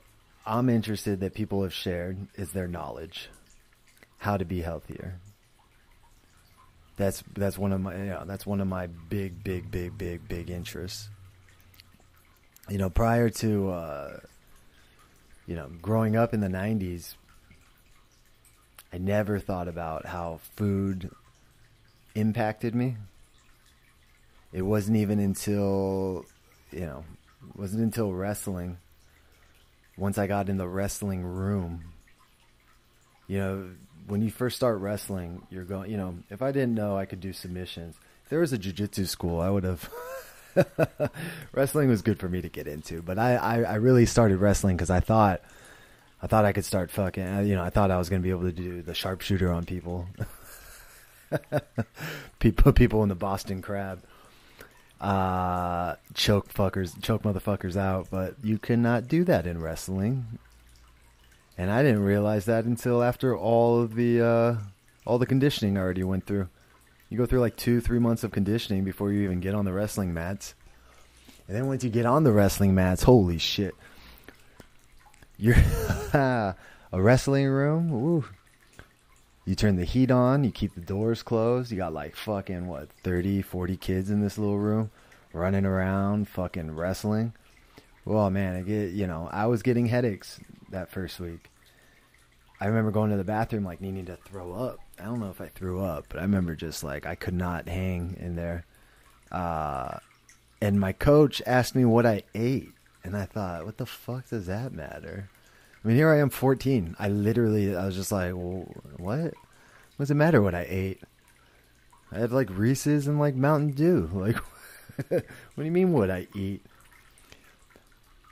[0.45, 3.29] I'm interested that people have shared is their knowledge,
[4.17, 5.19] how to be healthier.
[6.97, 10.27] That's that's one of my you know, that's one of my big big big big
[10.27, 11.09] big interests.
[12.69, 14.19] You know, prior to uh,
[15.47, 17.15] you know, growing up in the 90s,
[18.91, 21.11] I never thought about how food
[22.15, 22.97] impacted me.
[24.53, 26.25] It wasn't even until,
[26.71, 27.03] you know,
[27.55, 28.77] wasn't until wrestling,
[29.97, 31.83] once I got in the wrestling room.
[33.27, 33.69] You know,
[34.07, 37.19] when you first start wrestling, you're going, you know, if I didn't know I could
[37.19, 39.89] do submissions, if there was a jiu-jitsu school, I would have
[41.51, 44.75] wrestling was good for me to get into, but I, I, I really started wrestling
[44.77, 45.41] because I thought
[46.21, 47.23] I thought I could start fucking.
[47.23, 49.65] Uh, you know, I thought I was gonna be able to do the sharpshooter on
[49.65, 50.07] people.
[52.39, 54.01] people, people in the Boston Crab,
[55.01, 58.07] uh, choke fuckers, choke motherfuckers out.
[58.09, 60.39] But you cannot do that in wrestling,
[61.57, 64.55] and I didn't realize that until after all of the uh,
[65.05, 66.49] all the conditioning I already went through.
[67.09, 69.73] You go through like two, three months of conditioning before you even get on the
[69.73, 70.55] wrestling mats.
[71.47, 73.75] And then once you get on the wrestling mats, holy shit.
[75.37, 75.55] You're
[76.13, 76.55] a
[76.91, 78.25] wrestling room.
[79.45, 81.71] You turn the heat on, you keep the doors closed.
[81.71, 84.89] You got like fucking what, 30, 40 kids in this little room
[85.33, 87.33] running around fucking wrestling.
[88.05, 90.39] Well, man, I get, you know, I was getting headaches
[90.69, 91.49] that first week.
[92.59, 94.79] I remember going to the bathroom like needing to throw up.
[94.99, 97.67] I don't know if I threw up, but I remember just like I could not
[97.67, 98.65] hang in there.
[99.31, 99.97] Uh,
[100.61, 102.71] and my coach asked me what I ate,
[103.03, 105.29] and I thought, what the fuck does that matter?
[105.83, 106.95] I mean, here I am, 14.
[106.97, 108.65] I literally, I was just like, well,
[108.97, 109.19] what?
[109.25, 109.33] What
[109.99, 111.01] does it matter what I ate?
[112.11, 114.09] I had like Reese's and like Mountain Dew.
[114.13, 114.37] Like,
[115.09, 115.25] what
[115.57, 116.65] do you mean what I eat?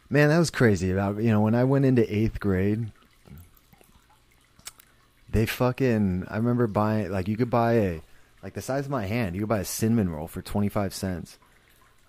[0.10, 0.92] Man, that was crazy.
[0.92, 2.90] About you know when I went into eighth grade,
[5.34, 6.26] they fucking.
[6.30, 8.02] I remember buying like you could buy a
[8.42, 9.36] like the size of my hand.
[9.36, 11.38] You could buy a cinnamon roll for twenty five cents.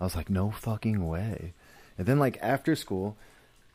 [0.00, 1.54] I was like, no fucking way.
[1.96, 3.16] And then like after school,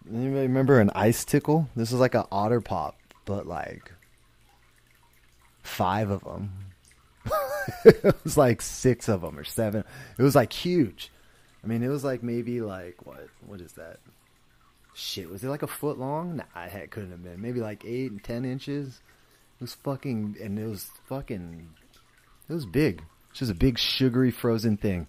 [0.08, 1.68] anybody remember an ice tickle?
[1.76, 3.92] This is like an otter pop, but like
[5.64, 6.52] five of them.
[7.86, 9.84] it was like six of them or seven.
[10.18, 11.12] It was like huge.
[11.64, 13.28] I mean, it was like maybe like what?
[13.46, 14.00] What is that?
[14.94, 16.38] Shit, was it like a foot long?
[16.38, 17.42] Nah, it couldn't have been.
[17.42, 19.02] Maybe like eight and ten inches.
[19.60, 21.70] It was fucking, and it was fucking,
[22.48, 23.02] it was big.
[23.30, 25.08] It's just a big sugary frozen thing,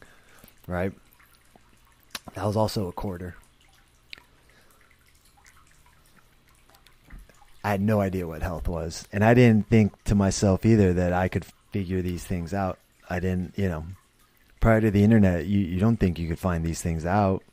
[0.67, 0.93] right?
[2.35, 3.37] That was also a quarter.
[7.63, 11.13] I had no idea what health was, and I didn't think to myself either that
[11.13, 12.79] I could figure these things out.
[13.09, 13.85] I didn't, you know,
[14.61, 17.45] prior to the internet, you, you don't think you could find these things out.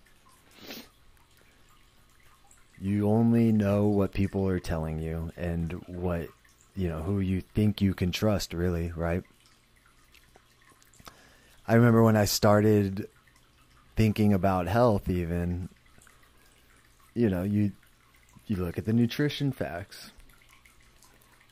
[2.79, 6.27] You only know what people are telling you and what,
[6.78, 9.23] you know, who you think you can trust, really, right?
[11.67, 13.09] I remember when I started
[13.95, 15.69] thinking about health, even,
[17.15, 17.71] you know, you
[18.45, 20.11] you look at the nutrition facts.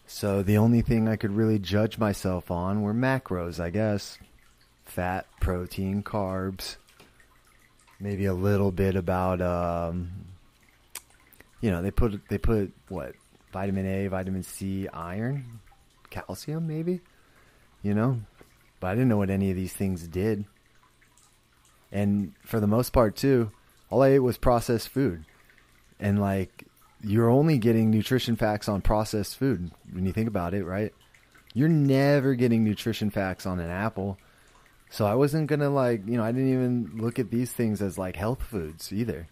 [0.05, 4.19] So the only thing I could really judge myself on were macros, I guess.
[4.85, 6.77] Fat, protein, carbs.
[7.99, 10.11] Maybe a little bit about um
[11.61, 13.15] you know, they put they put what?
[13.55, 15.61] Vitamin A, vitamin C, iron,
[16.09, 16.99] calcium maybe?
[17.83, 18.19] You know?
[18.81, 20.43] But I didn't know what any of these things did.
[21.89, 23.51] And for the most part too,
[23.89, 25.23] all I ate was processed food.
[26.01, 26.65] And like
[27.01, 30.93] you're only getting nutrition facts on processed food when you think about it, right?
[31.53, 34.17] You're never getting nutrition facts on an apple.
[34.89, 37.81] So I wasn't going to like, you know, I didn't even look at these things
[37.81, 39.29] as like health foods either.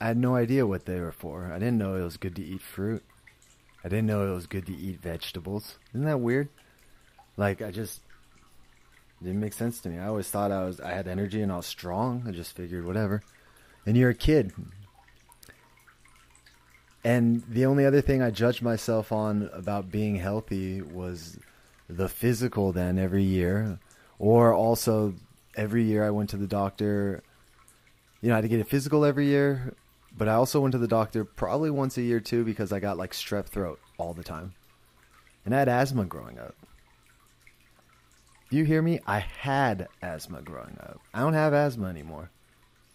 [0.00, 1.50] I had no idea what they were for.
[1.52, 3.02] I didn't know it was good to eat fruit.
[3.84, 5.78] I didn't know it was good to eat vegetables.
[5.92, 6.48] Isn't that weird?
[7.36, 8.00] Like I just
[9.22, 9.98] didn't make sense to me.
[9.98, 12.24] I always thought I was I had energy and I was strong.
[12.26, 13.22] I just figured whatever.
[13.86, 14.52] And you're a kid.
[17.04, 21.38] And the only other thing I judged myself on about being healthy was
[21.88, 23.78] the physical then every year.
[24.18, 25.14] Or also
[25.56, 27.22] every year I went to the doctor.
[28.20, 29.74] You know, I had to get a physical every year,
[30.16, 32.96] but I also went to the doctor probably once a year too because I got
[32.96, 34.54] like strep throat all the time.
[35.44, 36.54] And I had asthma growing up.
[38.50, 39.00] Do you hear me?
[39.06, 41.00] I had asthma growing up.
[41.12, 42.30] I don't have asthma anymore.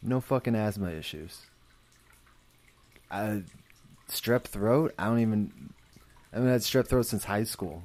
[0.01, 1.41] No fucking asthma issues.
[3.09, 3.43] I
[4.09, 4.93] strep throat.
[4.97, 5.73] I don't even.
[6.31, 7.83] I haven't had strep throat since high school.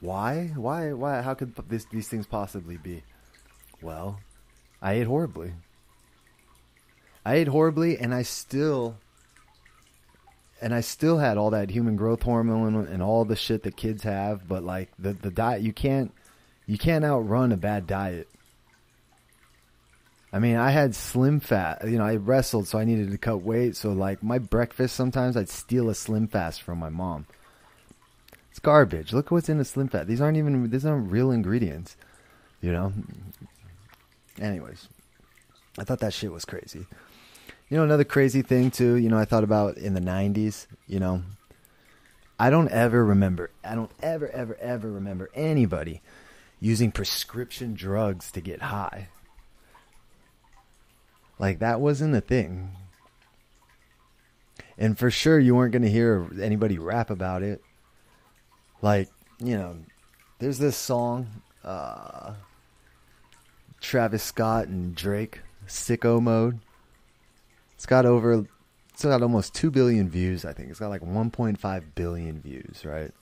[0.00, 0.52] Why?
[0.54, 0.92] Why?
[0.92, 1.22] Why?
[1.22, 3.02] How could this, these things possibly be?
[3.80, 4.20] Well,
[4.82, 5.52] I ate horribly.
[7.24, 8.96] I ate horribly, and I still,
[10.60, 14.02] and I still had all that human growth hormone and all the shit that kids
[14.02, 14.46] have.
[14.46, 16.12] But like the the diet, you can't,
[16.66, 18.28] you can't outrun a bad diet.
[20.34, 21.88] I mean, I had slim fat.
[21.88, 23.76] You know, I wrestled, so I needed to cut weight.
[23.76, 27.26] So, like, my breakfast sometimes I'd steal a slim fast from my mom.
[28.50, 29.12] It's garbage.
[29.12, 30.08] Look what's in a slim fat.
[30.08, 31.96] These aren't even these aren't real ingredients.
[32.60, 32.92] You know.
[34.40, 34.88] Anyways,
[35.78, 36.86] I thought that shit was crazy.
[37.68, 38.96] You know, another crazy thing too.
[38.96, 40.66] You know, I thought about in the '90s.
[40.86, 41.22] You know,
[42.38, 43.50] I don't ever remember.
[43.64, 46.02] I don't ever, ever, ever remember anybody
[46.60, 49.08] using prescription drugs to get high.
[51.38, 52.70] Like that wasn't a thing.
[54.76, 57.62] And for sure you weren't going to hear anybody rap about it.
[58.82, 59.08] Like,
[59.38, 59.76] you know,
[60.38, 61.28] there's this song
[61.64, 62.34] uh
[63.80, 66.60] Travis Scott and Drake, Sicko Mode.
[67.84, 68.46] It's got over
[68.94, 70.70] it's got almost 2 billion views, I think.
[70.70, 73.12] It's got like 1.5 billion views, right?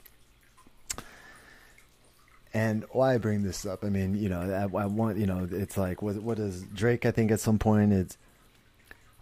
[2.53, 3.83] And why I bring this up?
[3.83, 7.05] I mean, you know, I, I want you know, it's like what what is Drake?
[7.05, 8.17] I think at some point it's,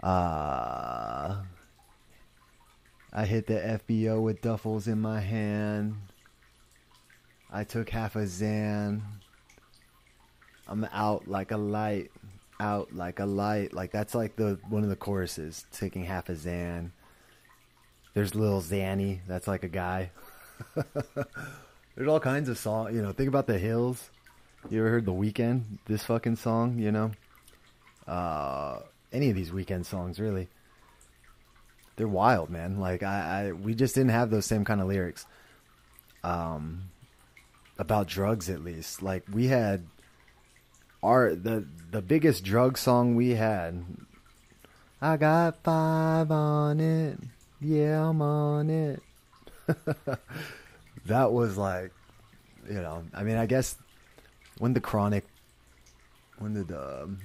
[0.04, 1.38] uh,
[3.12, 5.96] I hit the FBO with duffels in my hand.
[7.52, 9.02] I took half a Xan.
[10.68, 12.12] I'm out like a light,
[12.62, 13.74] out like a light.
[13.74, 15.66] Like that's like the one of the choruses.
[15.72, 16.92] Taking half a Xan.
[18.14, 19.20] There's little Zanny.
[19.28, 20.12] That's like a guy.
[21.96, 22.96] There's all kinds of songs.
[22.96, 24.10] You know, think about the Hills.
[24.70, 25.80] You ever heard the weekend?
[25.88, 26.78] This fucking song.
[26.78, 27.12] You know,
[28.08, 28.80] uh,
[29.12, 30.48] any of these weekend songs really.
[31.98, 32.80] They're wild, man.
[32.80, 35.26] Like I, I, we just didn't have those same kind of lyrics.
[36.24, 36.84] Um,
[37.78, 39.02] about drugs at least.
[39.02, 39.86] Like we had
[41.04, 43.84] our the the biggest drug song we had.
[45.02, 47.20] I got five on it.
[47.60, 49.04] Yeah, I'm on it.
[51.06, 51.92] that was like,
[52.68, 53.76] you know, I mean, I guess
[54.58, 55.26] when the Chronic,
[56.40, 57.20] when did the, um,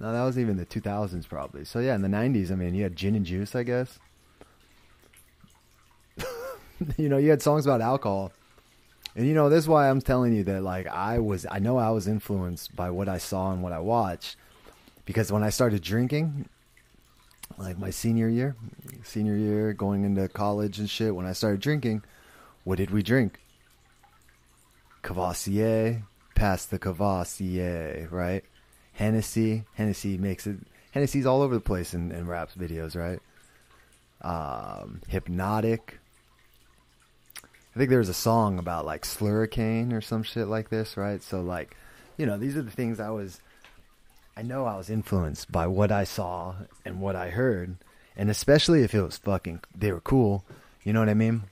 [0.00, 1.64] no, that was even the 2000s probably.
[1.64, 3.98] So yeah, in the 90s, I mean, you had Gin and Juice, I guess.
[6.96, 8.32] you know, you had songs about alcohol.
[9.16, 11.78] And you know, this is why I'm telling you that like I was I know
[11.78, 14.36] I was influenced by what I saw and what I watched
[15.06, 16.48] because when I started drinking
[17.56, 18.56] like my senior year,
[19.02, 22.02] senior year going into college and shit, when I started drinking,
[22.64, 23.40] what did we drink?
[25.00, 26.02] Courvoisier,
[26.34, 28.44] past the Courvoisier, right?
[28.92, 30.58] Hennessy, Hennessy makes it.
[30.90, 33.20] Hennessy's all over the place in, in raps videos, right?
[34.22, 36.00] Um, hypnotic,
[37.76, 41.22] I think there was a song about like slurricane or some shit like this, right?
[41.22, 41.76] So like,
[42.16, 43.38] you know, these are the things I was
[44.34, 46.54] I know I was influenced by what I saw
[46.86, 47.76] and what I heard,
[48.16, 50.42] and especially if it was fucking they were cool,
[50.84, 51.42] you know what I mean?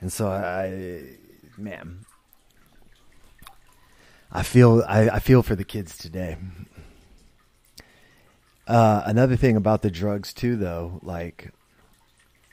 [0.00, 1.16] And so I
[1.56, 2.04] man,
[4.32, 6.38] I feel I, I feel for the kids today.
[8.66, 11.52] Uh, another thing about the drugs too, though, like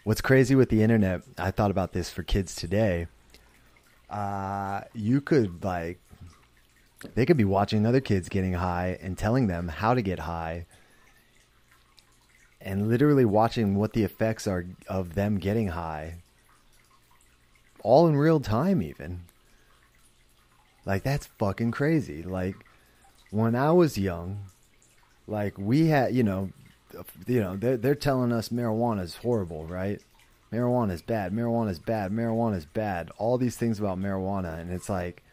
[0.04, 3.08] What's crazy with the internet, I thought about this for kids today.
[4.10, 6.00] Uh, you could like
[7.16, 10.66] they could be watching other kids getting high and telling them how to get high
[12.60, 16.16] and literally watching what the effects are of them getting high.
[17.84, 19.22] All in real time even.
[20.86, 22.24] Like that's fucking crazy.
[22.24, 22.56] Like
[23.32, 24.40] when i was young
[25.28, 26.50] like we had you know
[27.28, 30.02] you know, they're, they're telling us marijuana is horrible, right?
[30.52, 31.32] Marijuana is bad.
[31.32, 32.12] Marijuana is bad.
[32.12, 33.12] Marijuana is bad.
[33.18, 34.60] All these things about marijuana.
[34.60, 35.24] And it's like,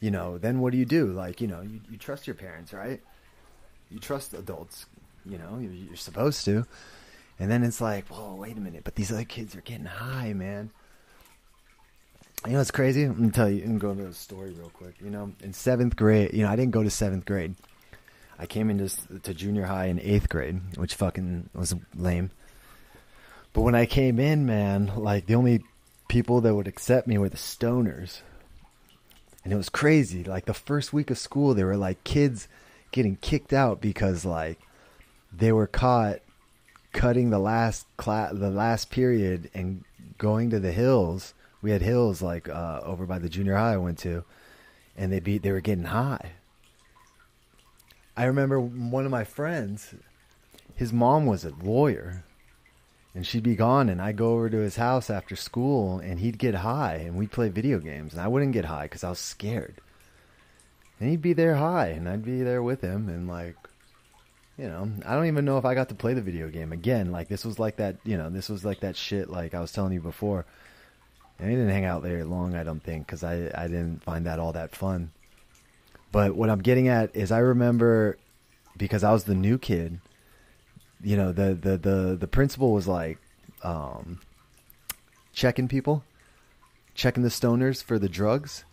[0.00, 1.06] you know, then what do you do?
[1.12, 3.00] Like, you know, you, you trust your parents, right?
[3.90, 4.86] You trust adults,
[5.24, 6.66] you know, you're supposed to.
[7.38, 8.84] And then it's like, whoa, wait a minute.
[8.84, 10.70] But these other kids are getting high, man.
[12.46, 13.04] You know it's crazy?
[13.04, 14.94] I'm going to tell you, and go to the story real quick.
[15.02, 17.54] You know, in seventh grade, you know, I didn't go to seventh grade.
[18.38, 22.30] I came into to junior high in eighth grade, which fucking was lame.
[23.52, 25.62] But when I came in, man, like the only
[26.08, 28.20] people that would accept me were the stoners.
[29.44, 30.24] And it was crazy.
[30.24, 32.48] Like the first week of school, there were like kids
[32.90, 34.58] getting kicked out because like
[35.32, 36.20] they were caught
[36.92, 39.84] cutting the last class, the last period, and
[40.18, 41.34] going to the hills.
[41.60, 44.24] We had hills like uh, over by the junior high I went to,
[44.96, 45.42] and they beat.
[45.42, 46.32] They were getting high.
[48.16, 49.94] I remember one of my friends,
[50.74, 52.24] his mom was a lawyer,
[53.14, 56.38] and she'd be gone, and I'd go over to his house after school, and he'd
[56.38, 59.18] get high, and we'd play video games, and I wouldn't get high because I was
[59.18, 59.80] scared.
[61.00, 63.56] And he'd be there high, and I'd be there with him, and like,
[64.56, 67.10] you know, I don't even know if I got to play the video game again.
[67.10, 69.28] Like this was like that, you know, this was like that shit.
[69.28, 70.46] Like I was telling you before,
[71.40, 74.26] and he didn't hang out there long, I don't think, because I I didn't find
[74.26, 75.10] that all that fun.
[76.14, 78.18] But what I'm getting at is I remember
[78.76, 79.98] because I was the new kid,
[81.02, 83.18] you know, the the the, the principal was like
[83.64, 84.20] um,
[85.32, 86.04] checking people,
[86.94, 88.64] checking the stoners for the drugs.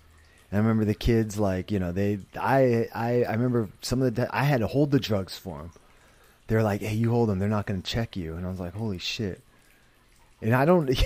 [0.51, 4.13] And I remember the kids like, you know, they I I I remember some of
[4.13, 5.71] the I had to hold the drugs for them.
[6.45, 7.39] They're like, "Hey, you hold them.
[7.39, 9.41] They're not going to check you." And I was like, "Holy shit."
[10.43, 10.91] And I don't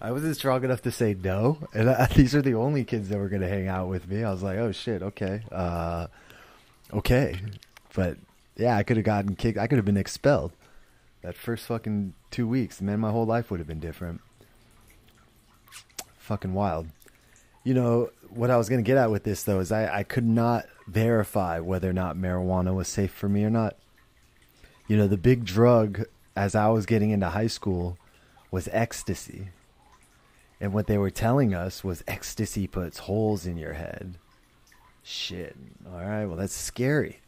[0.00, 3.18] I wasn't strong enough to say no, and I, these are the only kids that
[3.18, 4.22] were going to hang out with me.
[4.22, 6.06] I was like, oh shit, okay, uh,
[6.92, 7.36] okay,
[7.94, 8.16] but
[8.56, 9.58] yeah, I could have gotten kicked.
[9.58, 10.52] I could have been expelled
[11.22, 12.80] that first fucking two weeks.
[12.80, 14.20] Man, my whole life would have been different.
[16.18, 16.88] Fucking wild.
[17.64, 20.02] You know what I was going to get at with this though is I, I
[20.02, 23.76] could not verify whether or not marijuana was safe for me or not.
[24.86, 26.04] You know, the big drug
[26.34, 27.98] as I was getting into high school
[28.50, 29.48] was ecstasy.
[30.60, 34.18] And what they were telling us was ecstasy puts holes in your head.
[35.02, 35.56] Shit.
[35.86, 37.20] All right, well, that's scary.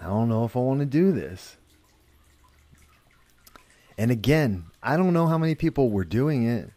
[0.00, 1.56] I don't know if I want to do this.
[3.98, 6.70] And again, I don't know how many people were doing it.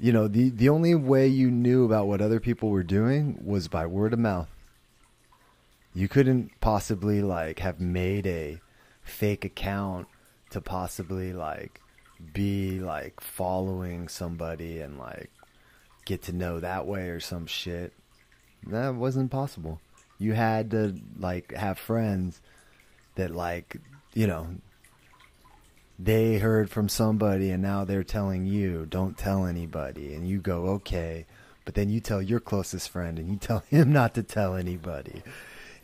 [0.00, 3.68] You know, the, the only way you knew about what other people were doing was
[3.68, 4.48] by word of mouth.
[5.94, 8.60] You couldn't possibly like have made a
[9.02, 10.08] fake account
[10.50, 11.81] to possibly like
[12.32, 15.30] be like following somebody and like
[16.04, 17.92] get to know that way or some shit.
[18.66, 19.80] That wasn't possible.
[20.18, 22.40] You had to like have friends
[23.16, 23.76] that like,
[24.14, 24.48] you know,
[25.98, 30.14] they heard from somebody and now they're telling you, don't tell anybody.
[30.14, 31.26] And you go, okay.
[31.64, 35.22] But then you tell your closest friend and you tell him not to tell anybody.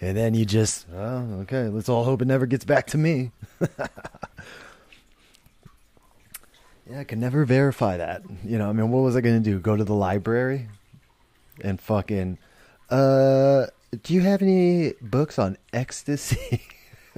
[0.00, 3.32] And then you just, oh, okay, let's all hope it never gets back to me.
[6.90, 8.22] yeah, I can never verify that.
[8.44, 9.58] You know, I mean, what was I going to do?
[9.58, 10.68] Go to the library
[11.60, 12.38] and fucking,
[12.88, 13.66] uh,
[14.02, 16.62] do you have any books on ecstasy?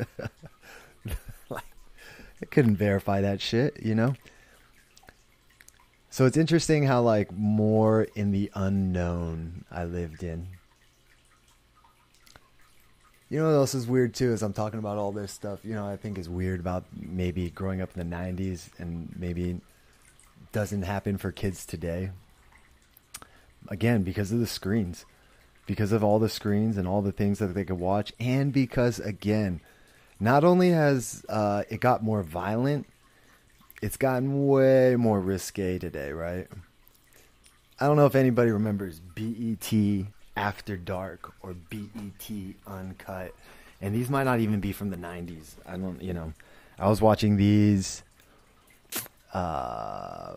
[1.53, 4.14] I couldn't verify that shit, you know?
[6.09, 10.49] So it's interesting how, like, more in the unknown I lived in.
[13.31, 14.33] You know what else is weird too?
[14.33, 15.61] Is I'm talking about all this stuff.
[15.64, 19.61] You know, I think is weird about maybe growing up in the '90s and maybe
[20.51, 22.11] doesn't happen for kids today.
[23.68, 25.05] Again, because of the screens,
[25.64, 28.99] because of all the screens and all the things that they could watch, and because
[28.99, 29.61] again,
[30.18, 32.89] not only has uh, it got more violent,
[33.81, 36.49] it's gotten way more risque today, right?
[37.78, 39.72] I don't know if anybody remembers BET
[40.37, 42.31] after Dark or BET
[42.66, 43.35] Uncut.
[43.81, 45.55] And these might not even be from the 90s.
[45.66, 46.33] I don't, you know.
[46.78, 48.03] I was watching these
[49.33, 50.35] uh,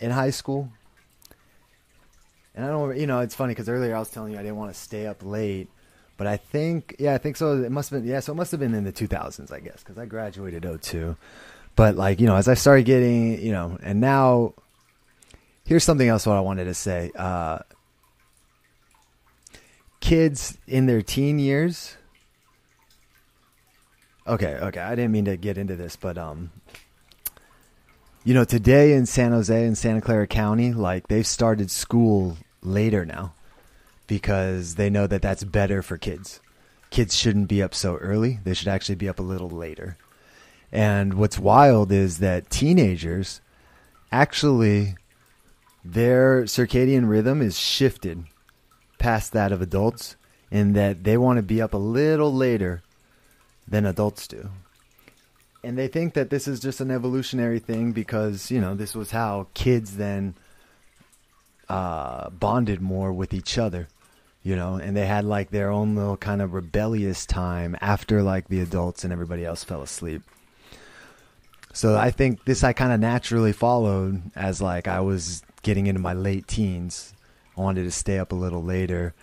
[0.00, 0.70] in high school.
[2.54, 4.56] And I don't, you know, it's funny because earlier I was telling you I didn't
[4.56, 5.68] want to stay up late.
[6.16, 7.62] But I think, yeah, I think so.
[7.62, 9.82] It must have been, yeah, so it must have been in the 2000s, I guess,
[9.82, 11.16] because I graduated 02.
[11.74, 14.52] But, like, you know, as I started getting, you know, and now,
[15.64, 17.10] here's something else what I wanted to say.
[17.16, 17.60] Uh,
[20.02, 21.96] kids in their teen years.
[24.26, 24.80] Okay, okay.
[24.80, 26.50] I didn't mean to get into this, but um
[28.24, 33.04] you know, today in San Jose and Santa Clara County, like they've started school later
[33.04, 33.32] now
[34.06, 36.40] because they know that that's better for kids.
[36.90, 38.38] Kids shouldn't be up so early.
[38.44, 39.96] They should actually be up a little later.
[40.70, 43.40] And what's wild is that teenagers
[44.12, 44.94] actually
[45.84, 48.24] their circadian rhythm is shifted
[49.02, 50.14] past that of adults
[50.52, 52.82] in that they want to be up a little later
[53.66, 54.48] than adults do.
[55.64, 59.10] And they think that this is just an evolutionary thing because, you know, this was
[59.10, 60.34] how kids then
[61.68, 63.88] uh, bonded more with each other,
[64.44, 68.46] you know, and they had like their own little kind of rebellious time after like
[68.46, 70.22] the adults and everybody else fell asleep.
[71.72, 76.00] So I think this I kind of naturally followed as like I was getting into
[76.00, 77.14] my late teens
[77.56, 79.14] I wanted to stay up a little later.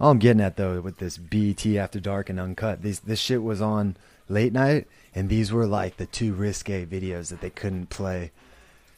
[0.00, 3.42] All I'm getting at though with this BT After Dark and Uncut, this this shit
[3.42, 3.96] was on
[4.28, 8.30] late night, and these were like the two risque videos that they couldn't play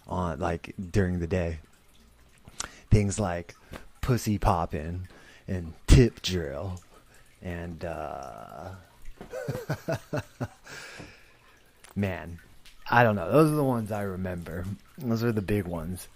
[0.06, 1.58] on like during the day.
[2.90, 3.54] Things like
[4.00, 5.08] pussy popping
[5.46, 6.80] and tip drill
[7.42, 8.70] and uh
[11.96, 12.38] man
[12.90, 14.64] i don't know those are the ones i remember
[14.98, 16.08] those are the big ones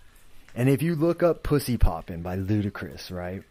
[0.55, 3.43] and if you look up Pussy Poppin' by Ludacris, right?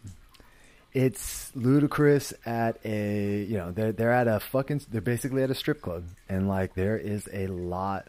[0.93, 5.55] It's Ludacris at a, you know, they're, they're at a fucking, they're basically at a
[5.55, 6.05] strip club.
[6.29, 8.07] And like there is a lot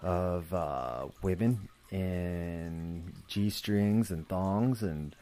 [0.00, 5.16] of uh, women in G strings and thongs and,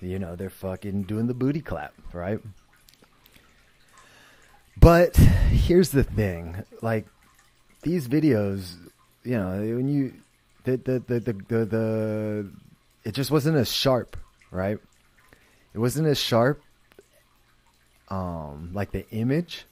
[0.00, 2.40] you know, they're fucking doing the booty clap, right?
[4.80, 7.06] But here's the thing like
[7.82, 8.76] these videos,
[9.22, 10.14] you know, when you,
[10.64, 12.50] the the the the, the, the
[13.04, 14.16] it just wasn't as sharp,
[14.50, 14.78] right?
[15.74, 16.62] It wasn't as sharp
[18.08, 19.66] um like the image.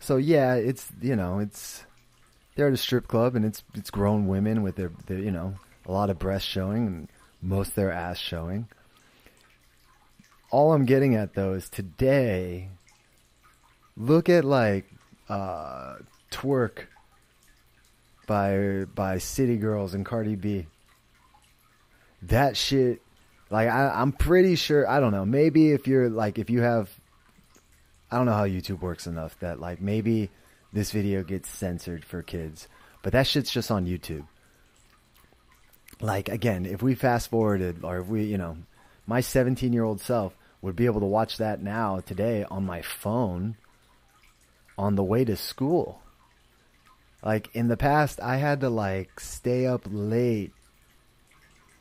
[0.00, 1.84] So yeah, it's you know, it's
[2.54, 5.54] they're at a strip club and it's it's grown women with their, their you know,
[5.86, 7.08] a lot of breasts showing and
[7.42, 8.68] most their ass showing.
[10.50, 12.70] All I'm getting at though is today
[13.96, 14.86] look at like
[15.28, 15.96] uh
[16.30, 16.86] twerk
[18.30, 20.68] by by City Girls and Cardi B.
[22.22, 23.02] That shit,
[23.50, 24.88] like I, I'm pretty sure.
[24.88, 25.24] I don't know.
[25.24, 26.88] Maybe if you're like if you have,
[28.08, 30.30] I don't know how YouTube works enough that like maybe
[30.72, 32.68] this video gets censored for kids,
[33.02, 34.28] but that shit's just on YouTube.
[36.00, 38.58] like again, if we fast forwarded, or if we, you know,
[39.08, 42.80] my 17 year old self would be able to watch that now today on my
[42.80, 43.56] phone
[44.78, 46.00] on the way to school.
[47.22, 50.52] Like in the past, I had to like stay up late,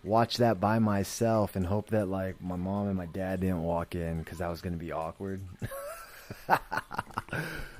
[0.03, 3.95] watch that by myself, and hope that like my mom and my dad didn't walk
[3.95, 5.41] in because that was to be awkward.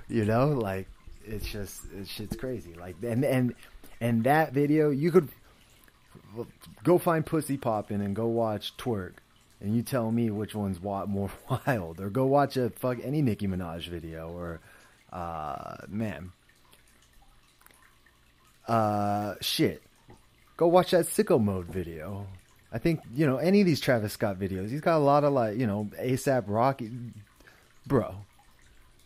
[0.07, 0.87] you know, like
[1.25, 2.73] it's just it's crazy.
[2.75, 3.53] Like and and
[3.99, 5.29] and that video you could
[6.83, 9.13] go find pussy popping and go watch twerk
[9.61, 11.31] and you tell me which one's more
[11.67, 14.59] wild or go watch a fuck any Nicki Minaj video or
[15.11, 16.31] uh man
[18.69, 19.81] uh shit.
[20.57, 22.27] Go watch that sicko mode video.
[22.71, 25.33] I think you know any of these Travis Scott videos he's got a lot of
[25.33, 26.91] like you know ASAP Rocky.
[27.85, 28.15] Bro.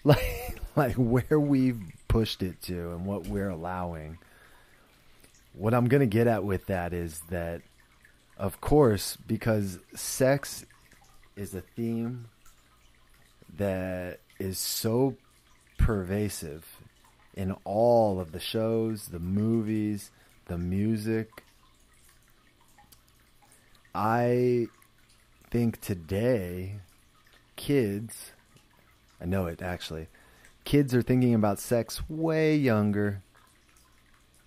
[0.05, 4.17] Like like where we've pushed it to and what we're allowing.
[5.53, 7.61] What I'm to get at with that is that,
[8.37, 10.65] of course, because sex
[11.35, 12.25] is a theme
[13.57, 15.15] that is so
[15.77, 16.65] pervasive
[17.33, 20.11] in all of the shows, the movies,
[20.45, 21.43] the music.
[23.95, 24.67] I
[25.51, 26.79] think today,
[27.55, 28.31] kids,
[29.21, 30.07] I know it actually,
[30.63, 33.21] kids are thinking about sex way younger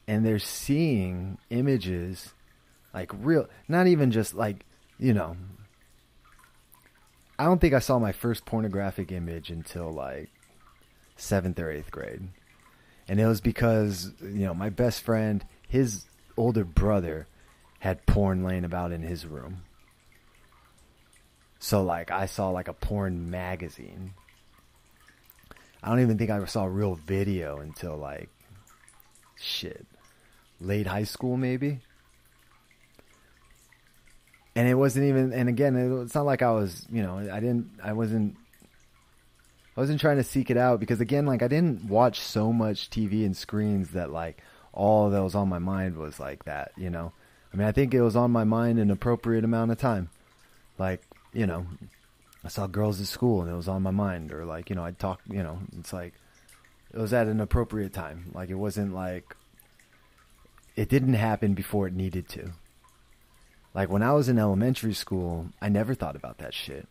[0.08, 2.34] and they're seeing images
[2.94, 4.64] like real not even just like
[4.98, 5.36] you know
[7.38, 10.30] i don't think i saw my first pornographic image until like
[11.16, 12.28] seventh or eighth grade
[13.08, 16.04] and it was because you know my best friend his
[16.36, 17.26] older brother
[17.80, 19.62] had porn laying about in his room
[21.58, 24.12] so like i saw like a porn magazine
[25.82, 28.28] i don't even think i saw a real video until like
[29.36, 29.86] shit
[30.60, 31.80] late high school maybe.
[34.54, 37.78] And it wasn't even and again it's not like I was, you know, I didn't
[37.82, 38.36] I wasn't
[39.76, 42.88] I wasn't trying to seek it out because again like I didn't watch so much
[42.88, 46.90] TV and screens that like all that was on my mind was like that, you
[46.90, 47.12] know.
[47.52, 50.10] I mean, I think it was on my mind an appropriate amount of time.
[50.78, 51.02] Like,
[51.32, 51.66] you know,
[52.44, 54.84] I saw girls at school and it was on my mind or like, you know,
[54.84, 56.12] I'd talk, you know, it's like
[56.92, 58.30] it was at an appropriate time.
[58.34, 59.34] Like it wasn't like
[60.76, 62.52] it didn't happen before it needed to.
[63.74, 66.86] Like when I was in elementary school, I never thought about that shit.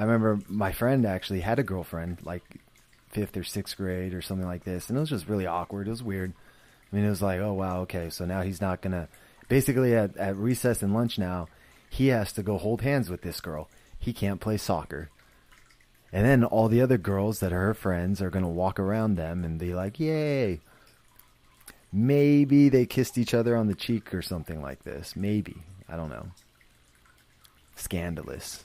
[0.00, 2.42] I remember my friend actually had a girlfriend, like
[3.10, 5.88] fifth or sixth grade or something like this, and it was just really awkward.
[5.88, 6.32] It was weird.
[6.90, 9.08] I mean, it was like, oh wow, okay, so now he's not gonna.
[9.50, 11.48] Basically, at, at recess and lunch now,
[11.90, 13.68] he has to go hold hands with this girl.
[13.98, 15.10] He can't play soccer.
[16.14, 19.44] And then all the other girls that are her friends are gonna walk around them
[19.44, 20.60] and be like, "Yay,
[21.92, 25.14] Maybe they kissed each other on the cheek or something like this.
[25.14, 25.56] Maybe.
[25.90, 26.28] I don't know.
[27.76, 28.64] Scandalous.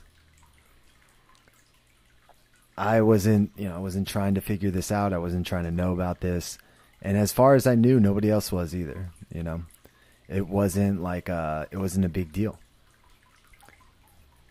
[2.78, 5.14] I wasn't, you know, I wasn't trying to figure this out.
[5.14, 6.58] I wasn't trying to know about this.
[7.02, 9.64] And as far as I knew, nobody else was either, you know.
[10.28, 12.58] It wasn't like uh it wasn't a big deal.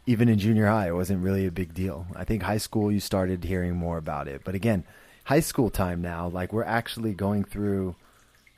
[0.06, 2.06] Even in junior high, it wasn't really a big deal.
[2.14, 4.42] I think high school you started hearing more about it.
[4.44, 4.84] But again,
[5.24, 7.96] high school time now, like we're actually going through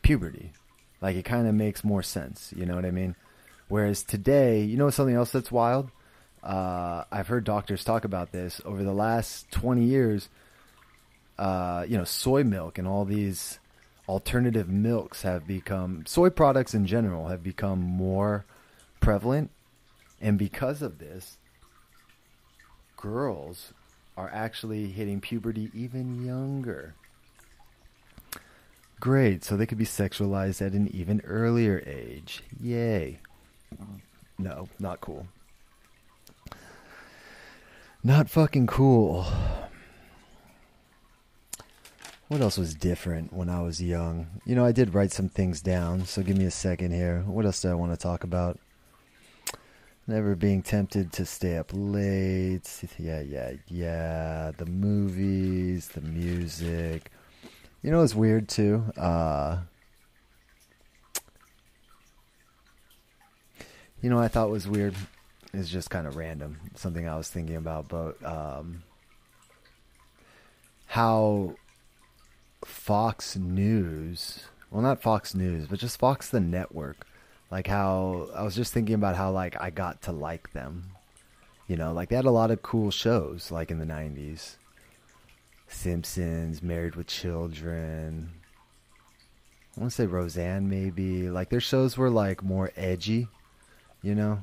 [0.03, 0.53] puberty.
[1.01, 2.53] Like it kind of makes more sense.
[2.55, 3.17] You know what I mean?
[3.69, 5.91] Whereas today, you know something else that's wild?
[6.47, 10.29] Uh, I've heard doctors talk about this over the last 20 years.
[11.37, 13.59] Uh, you know, soy milk and all these
[14.09, 18.45] alternative milks have become, soy products in general have become more
[19.01, 19.51] prevalent.
[20.21, 21.37] And because of this,
[22.97, 23.73] girls
[24.17, 26.95] are actually hitting puberty even younger.
[29.01, 32.45] Great, so they could be sexualized at an even earlier age.
[32.63, 33.19] Yay.
[34.39, 35.27] No, not cool.
[38.07, 39.27] Not fucking cool.
[42.29, 44.29] What else was different when I was young?
[44.45, 47.25] You know, I did write some things down, so give me a second here.
[47.27, 48.61] What else do I want to talk about?
[50.07, 52.85] Never being tempted to stay up late.
[52.97, 54.53] Yeah, yeah, yeah.
[54.57, 57.11] The movies, the music.
[57.83, 58.85] You know, it's weird too.
[58.97, 59.63] Uh,
[64.01, 64.95] you know, I thought was weird.
[65.53, 66.59] It's just kind of random.
[66.75, 68.83] Something I was thinking about, but um,
[70.87, 71.55] how
[72.65, 77.07] Fox News, well, not Fox News, but just Fox the network.
[77.51, 80.91] Like how I was just thinking about how like I got to like them.
[81.69, 84.57] You know, like they had a lot of cool shows like in the 90s.
[85.69, 88.31] Simpsons, Married with Children,
[89.77, 91.29] I want to say Roseanne, maybe.
[91.29, 93.29] Like their shows were like more edgy,
[94.03, 94.41] you know.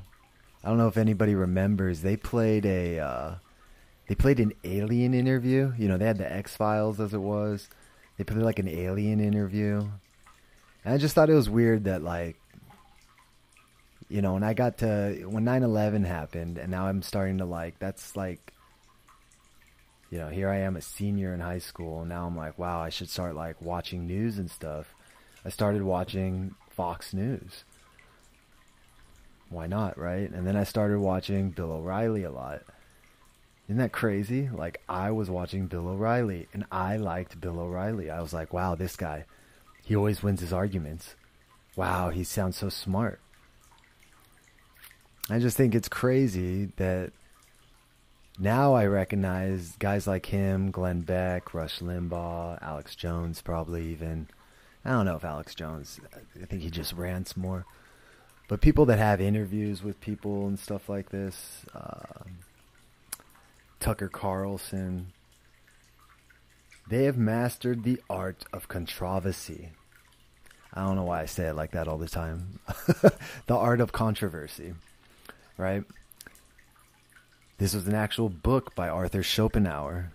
[0.64, 2.00] I don't know if anybody remembers.
[2.00, 3.34] They played a, uh,
[4.08, 5.72] they played an alien interview.
[5.76, 7.68] You know, they had the X Files as it was.
[8.16, 9.86] They played like an alien interview,
[10.84, 12.36] and I just thought it was weird that like,
[14.08, 17.78] you know, when I got to when 9/11 happened, and now I'm starting to like
[17.78, 18.54] that's like
[20.10, 22.80] you know, here I am a senior in high school, and now I'm like, wow,
[22.80, 24.94] I should start like watching news and stuff.
[25.44, 27.64] I started watching Fox News.
[29.50, 30.30] Why not, right?
[30.30, 32.62] And then I started watching Bill O'Reilly a lot.
[33.66, 34.48] Isn't that crazy?
[34.48, 38.10] Like I was watching Bill O'Reilly and I liked Bill O'Reilly.
[38.10, 39.24] I was like, wow, this guy,
[39.84, 41.14] he always wins his arguments.
[41.76, 43.20] Wow, he sounds so smart.
[45.30, 47.12] I just think it's crazy that
[48.38, 54.28] now I recognize guys like him, Glenn Beck, Rush Limbaugh, Alex Jones, probably even.
[54.84, 55.98] I don't know if Alex Jones,
[56.40, 57.64] I think he just rants more.
[58.46, 62.24] But people that have interviews with people and stuff like this, uh,
[63.80, 65.12] Tucker Carlson,
[66.88, 69.70] they have mastered the art of controversy.
[70.74, 72.58] I don't know why I say it like that all the time.
[73.46, 74.74] the art of controversy,
[75.56, 75.84] right?
[77.58, 80.12] This was an actual book by Arthur Schopenhauer,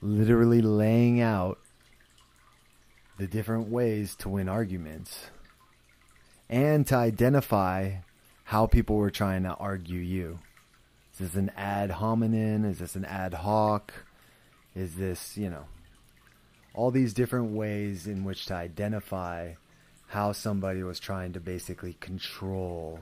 [0.00, 1.58] literally laying out
[3.18, 5.30] the different ways to win arguments
[6.50, 7.92] and to identify
[8.44, 10.40] how people were trying to argue you.
[11.12, 12.64] Is this an ad hominem?
[12.64, 13.94] Is this an ad hoc?
[14.74, 15.64] Is this, you know,
[16.74, 19.54] all these different ways in which to identify
[20.08, 22.98] how somebody was trying to basically control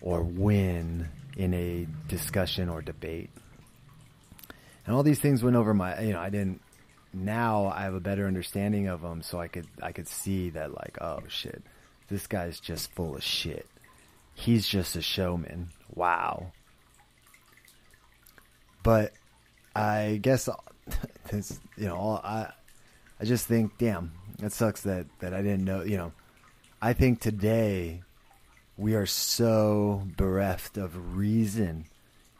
[0.00, 3.30] or win in a discussion or debate.
[4.84, 6.60] And all these things went over my, you know, I didn't.
[7.12, 10.72] Now I have a better understanding of them, so I could I could see that
[10.72, 11.62] like, oh shit,
[12.08, 13.66] this guy's just full of shit.
[14.34, 15.70] He's just a showman.
[15.94, 16.52] Wow.
[18.82, 19.12] But
[19.74, 20.48] I guess
[21.30, 22.52] this, you know, I
[23.18, 25.82] I just think, damn, it sucks that that I didn't know.
[25.82, 26.12] You know,
[26.80, 28.02] I think today
[28.76, 31.86] we are so bereft of reason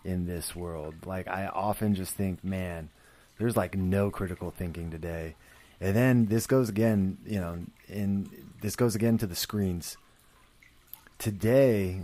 [0.05, 0.95] in this world.
[1.05, 2.91] Like I often just think, man,
[3.39, 5.35] there's like no critical thinking today.
[5.81, 7.59] And then this goes again, you know,
[7.89, 8.31] in
[8.63, 9.97] this goes again to the screens.
[11.19, 12.03] Today,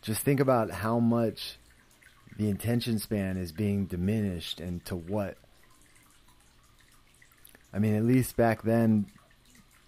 [0.00, 1.58] just think about how much
[2.36, 5.36] the attention span is being diminished and to what.
[7.72, 9.06] I mean, at least back then,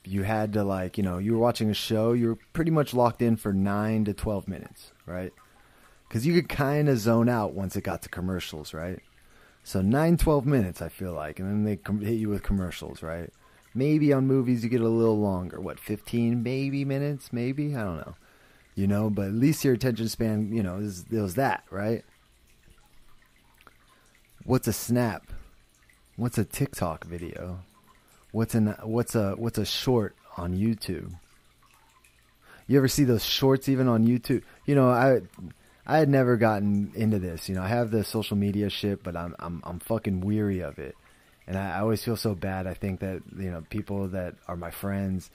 [0.04, 2.94] you had to like, you know, you were watching a show, you were pretty much
[2.94, 5.32] locked in for 9 to 12 minutes, right?
[6.10, 9.02] Cuz you could kind of zone out once it got to commercials, right?
[9.64, 13.02] So 9 12 minutes I feel like and then they com- hit you with commercials,
[13.02, 13.30] right?
[13.74, 17.96] Maybe on movies you get a little longer, what 15 maybe minutes, maybe, I don't
[17.96, 18.14] know.
[18.76, 22.04] You know, but at least your attention span, you know, is it was that, right?
[24.44, 25.32] What's a snap?
[26.16, 27.60] What's a TikTok video?
[28.32, 31.14] What's an what's a what's a short on YouTube?
[32.66, 34.42] You ever see those shorts even on YouTube?
[34.66, 35.22] You know, I
[35.86, 37.48] I had never gotten into this.
[37.48, 40.78] You know, I have the social media shit, but I'm I'm I'm fucking weary of
[40.78, 40.96] it.
[41.46, 42.66] And I, I always feel so bad.
[42.66, 45.30] I think that, you know, people that are my friends,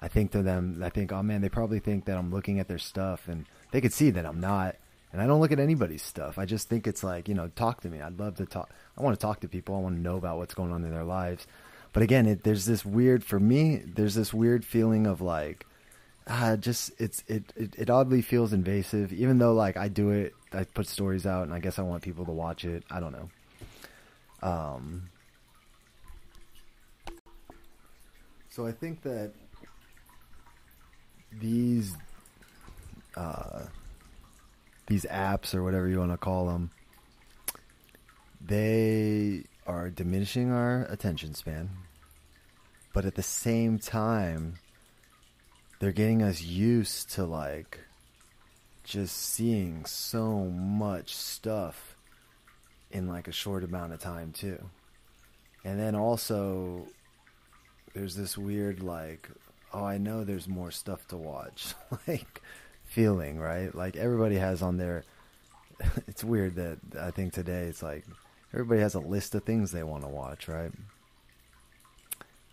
[0.00, 2.68] I think to them, I think, oh man, they probably think that I'm looking at
[2.68, 4.76] their stuff and they could see that I'm not.
[5.12, 6.38] And I don't look at anybody's stuff.
[6.38, 8.00] I just think it's like, you know, talk to me.
[8.00, 8.68] I'd love to talk.
[8.98, 9.76] I want to talk to people.
[9.76, 11.46] I want to know about what's going on in their lives.
[11.92, 13.76] But again, it, there's this weird for me.
[13.76, 15.64] There's this weird feeling of like,
[16.26, 19.12] ah, just it's it, it it oddly feels invasive.
[19.12, 22.02] Even though like I do it, I put stories out, and I guess I want
[22.02, 22.84] people to watch it.
[22.90, 23.28] I don't know.
[24.42, 25.10] Um.
[28.50, 29.32] So I think that
[31.40, 31.96] these
[33.16, 33.64] uh,
[34.86, 36.70] these apps or whatever you want to call them,
[38.40, 41.70] they are diminishing our attention span,
[42.92, 44.54] but at the same time,
[45.84, 47.78] they're getting us used to like
[48.84, 51.98] just seeing so much stuff
[52.90, 54.70] in like a short amount of time too.
[55.62, 56.86] And then also
[57.92, 59.28] there's this weird like
[59.74, 61.74] oh I know there's more stuff to watch
[62.08, 62.40] like
[62.84, 63.74] feeling, right?
[63.74, 65.04] Like everybody has on their
[66.08, 68.06] it's weird that I think today it's like
[68.54, 70.72] everybody has a list of things they want to watch, right?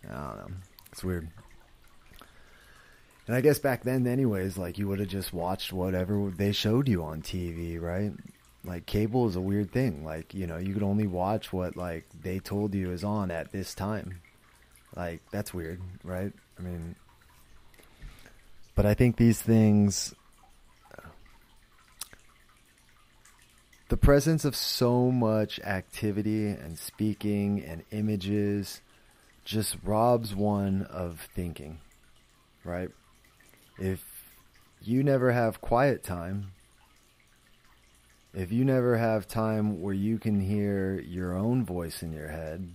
[0.06, 0.54] I don't know.
[0.92, 1.30] It's weird.
[3.26, 6.88] And I guess back then, anyways, like you would have just watched whatever they showed
[6.88, 8.12] you on TV, right?
[8.64, 10.04] Like cable is a weird thing.
[10.04, 13.52] Like you know, you could only watch what like they told you is on at
[13.52, 14.20] this time.
[14.96, 16.32] Like that's weird, right?
[16.58, 16.96] I mean,
[18.74, 20.14] but I think these things,
[23.88, 28.80] the presence of so much activity and speaking and images
[29.44, 31.78] just robs one of thinking,
[32.64, 32.90] right?
[33.78, 34.04] If
[34.82, 36.52] you never have quiet time,
[38.34, 42.68] if you never have time where you can hear your own voice in your head,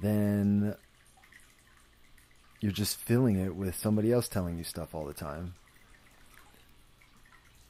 [0.00, 0.74] then
[2.60, 5.54] you're just filling it with somebody else telling you stuff all the time.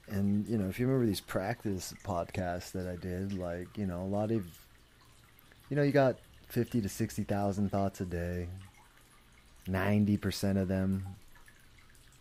[0.09, 4.03] And, you know, if you remember these practice podcasts that I did, like, you know,
[4.03, 4.45] a lot of,
[5.69, 8.49] you know, you got 50 to 60,000 thoughts a day.
[9.69, 11.07] 90% of them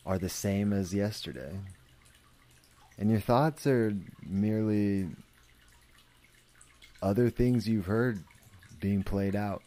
[0.06, 1.60] are the same as yesterday.
[2.97, 3.95] And your thoughts are
[4.26, 5.10] merely
[7.01, 8.24] other things you've heard
[8.80, 9.62] being played out.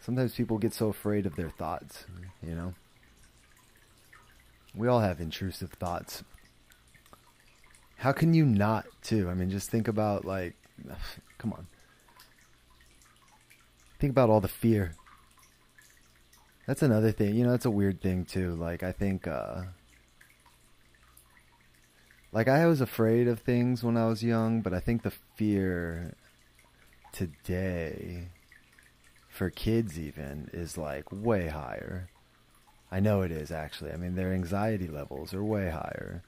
[0.00, 2.04] Sometimes people get so afraid of their thoughts,
[2.42, 2.74] you know?
[4.74, 6.22] We all have intrusive thoughts.
[7.96, 9.28] How can you not, too?
[9.28, 10.54] I mean, just think about, like,
[11.38, 11.66] come on.
[13.98, 14.94] Think about all the fear.
[16.70, 17.34] That's another thing.
[17.34, 18.54] You know, that's a weird thing, too.
[18.54, 19.62] Like, I think, uh,
[22.30, 26.14] like I was afraid of things when I was young, but I think the fear
[27.10, 28.28] today
[29.28, 32.08] for kids even is like way higher.
[32.92, 33.90] I know it is actually.
[33.90, 36.22] I mean, their anxiety levels are way higher.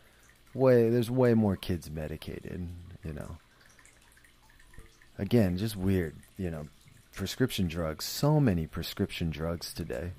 [0.55, 2.68] Way there's way more kids medicated,
[3.05, 3.36] you know.
[5.20, 6.66] Again, just weird, you know,
[7.14, 10.11] prescription drugs, so many prescription drugs today,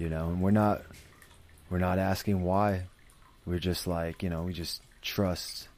[0.00, 0.82] you know, and we're not
[1.68, 2.84] we're not asking why.
[3.46, 5.68] We're just like, you know, we just trust.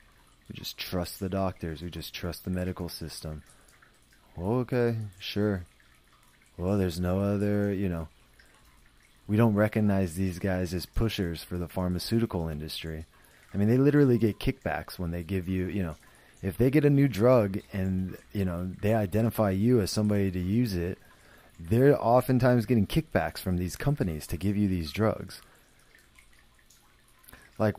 [0.49, 1.83] We just trust the doctors.
[1.83, 3.43] We just trust the medical system.
[4.37, 5.65] Well, okay, sure.
[6.57, 8.09] Well, there's no other, you know.
[9.27, 13.07] We don't recognize these guys as pushers for the pharmaceutical industry.
[13.55, 15.97] I mean, they literally get kickbacks when they give you, you know,
[16.43, 20.41] if they get a new drug and, you know, they identify you as somebody to
[20.41, 20.99] use it,
[21.69, 25.43] they're oftentimes getting kickbacks from these companies to give you these drugs.
[27.59, 27.77] Like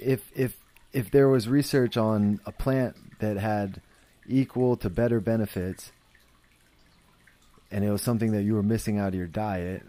[0.00, 0.56] if if
[0.92, 3.80] if there was research on a plant that had
[4.26, 5.92] equal to better benefits
[7.70, 9.82] and it was something that you were missing out of your diet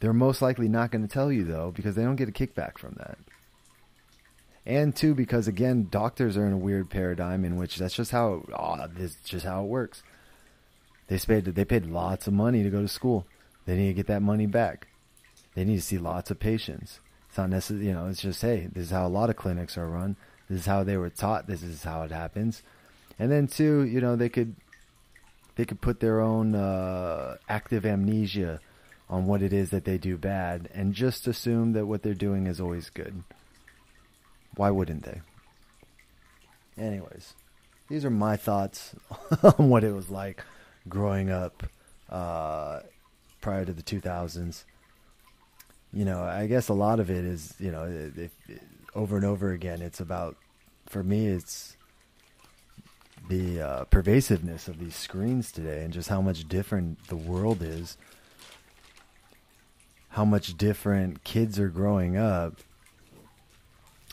[0.00, 2.78] they're most likely not going to tell you though because they don't get a kickback
[2.78, 3.18] from that
[4.64, 8.44] and two because again doctors are in a weird paradigm in which that's just how
[8.56, 10.04] oh, this just how it works
[11.12, 13.26] they paid they paid lots of money to go to school
[13.66, 14.88] they need to get that money back
[15.54, 17.00] they need to see lots of patients
[17.32, 19.78] it's not necessarily, you know, it's just, hey, this is how a lot of clinics
[19.78, 20.16] are run.
[20.50, 21.46] This is how they were taught.
[21.46, 22.62] This is how it happens.
[23.18, 24.54] And then two, you know, they could,
[25.56, 28.60] they could put their own uh, active amnesia
[29.08, 32.46] on what it is that they do bad and just assume that what they're doing
[32.46, 33.24] is always good.
[34.54, 35.22] Why wouldn't they?
[36.76, 37.32] Anyways,
[37.88, 38.94] these are my thoughts
[39.42, 40.44] on what it was like
[40.88, 41.62] growing up
[42.10, 42.80] uh,
[43.40, 44.64] prior to the 2000s
[45.92, 48.18] you know, I guess a lot of it is, you know, if,
[48.48, 48.60] if,
[48.94, 50.36] over and over again, it's about,
[50.86, 51.76] for me, it's
[53.28, 57.98] the uh, pervasiveness of these screens today and just how much different the world is,
[60.08, 62.54] how much different kids are growing up.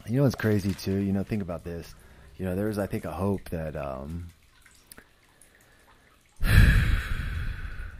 [0.05, 0.97] You know, it's crazy too.
[0.97, 1.93] You know, think about this.
[2.37, 4.27] You know, there's, I think, a hope that, um,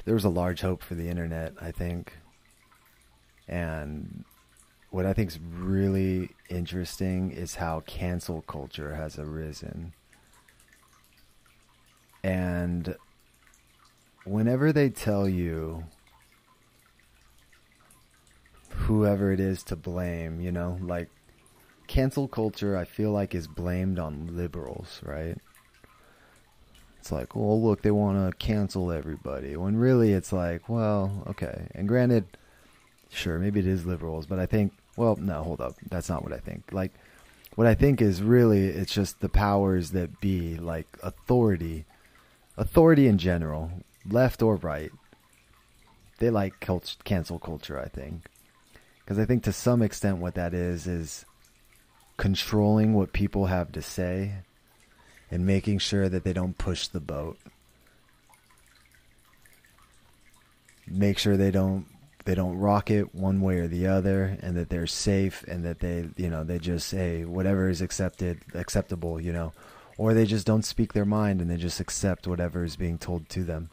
[0.10, 2.14] there was a large hope for the internet, I think
[3.47, 4.26] and
[4.89, 9.93] what I think is really interesting is how cancel culture has arisen.
[12.24, 12.95] And
[14.24, 15.84] whenever they tell you
[18.72, 21.10] whoever it is to blame, you know, like
[21.86, 25.38] cancel culture, I feel like is blamed on liberals, right?
[27.00, 29.56] It's like, well, look, they want to cancel everybody.
[29.56, 31.68] When really it's like, well, okay.
[31.74, 32.26] And granted,
[33.10, 35.76] Sure, maybe it is liberals, but I think, well, no, hold up.
[35.89, 36.72] That's not what I think.
[36.72, 36.93] Like,
[37.56, 41.86] what I think is really it's just the powers that be, like authority,
[42.56, 43.72] authority in general,
[44.08, 44.91] left or right.
[46.20, 48.28] They like cult- cancel culture, I think.
[49.00, 51.26] Because I think to some extent what that is is
[52.18, 54.34] controlling what people have to say
[55.32, 57.38] and making sure that they don't push the boat.
[60.88, 61.86] Make sure they don't
[62.25, 65.80] they don't rock it one way or the other and that they're safe and that
[65.80, 69.53] they you know they just say whatever is accepted acceptable you know
[69.97, 73.27] or they just don't speak their mind and they just accept whatever is being told
[73.30, 73.69] to them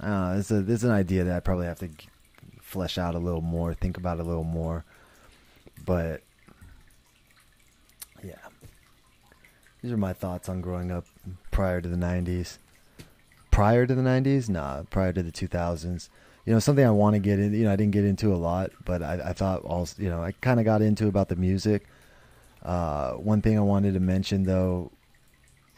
[0.00, 1.88] Uh, it's a it's an idea that I probably have to
[2.60, 4.84] flesh out a little more, think about a little more.
[5.84, 6.22] But
[8.24, 8.36] yeah,
[9.82, 11.06] these are my thoughts on growing up
[11.50, 12.58] prior to the '90s.
[13.50, 14.82] Prior to the '90s, nah.
[14.90, 16.08] Prior to the 2000s,
[16.44, 17.54] you know, something I want to get in.
[17.54, 20.22] You know, I didn't get into a lot, but I, I thought also, you know,
[20.22, 21.86] I kind of got into about the music.
[22.62, 24.90] Uh, one thing I wanted to mention though,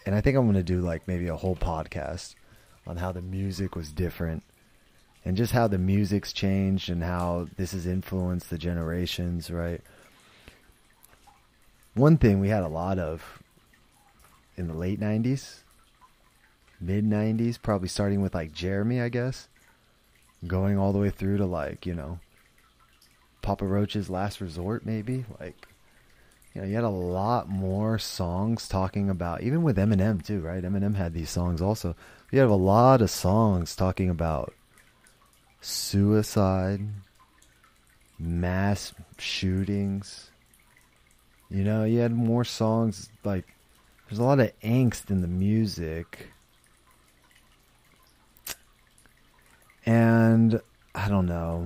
[0.04, 2.34] and I think I'm going to do like maybe a whole podcast
[2.86, 4.42] on how the music was different
[5.24, 9.80] and just how the music's changed and how this has influenced the generations, right?
[11.94, 13.41] One thing we had a lot of
[14.56, 15.60] in the late 90s,
[16.80, 19.48] mid 90s, probably starting with like Jeremy, I guess,
[20.46, 22.18] going all the way through to like, you know,
[23.40, 25.24] Papa Roach's Last Resort, maybe.
[25.40, 25.66] Like,
[26.54, 30.62] you know, you had a lot more songs talking about, even with Eminem too, right?
[30.62, 31.96] Eminem had these songs also.
[32.30, 34.54] You have a lot of songs talking about
[35.60, 36.80] suicide,
[38.18, 40.30] mass shootings.
[41.50, 43.46] You know, you had more songs like
[44.12, 46.28] there's a lot of angst in the music.
[49.86, 50.60] And
[50.94, 51.64] I don't know.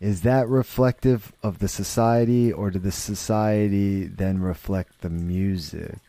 [0.00, 6.00] Is that reflective of the society or did the society then reflect the music?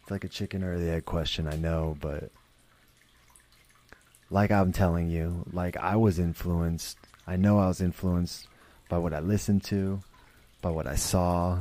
[0.00, 2.30] It's like a chicken or the egg question, I know, but
[4.30, 6.96] like I'm telling you, like I was influenced.
[7.26, 8.48] I know I was influenced
[8.88, 10.00] by what I listened to,
[10.62, 11.58] by what I saw,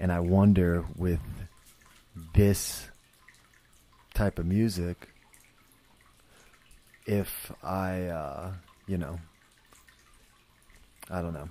[0.00, 1.20] and I wonder with
[2.34, 2.88] this
[4.14, 5.08] type of music
[7.06, 8.52] if I, uh,
[8.86, 9.20] you know,
[11.10, 11.50] I don't know.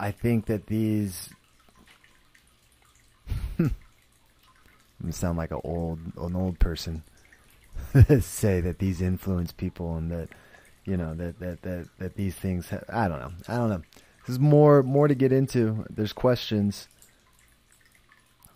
[0.00, 1.30] I think that these
[3.58, 3.70] I
[5.10, 7.02] sound like an old an old person
[8.20, 10.28] say that these influence people and that
[10.84, 13.82] you know that that that that these things ha- I don't know I don't know
[14.26, 15.84] there's more more to get into.
[15.90, 16.88] There's questions.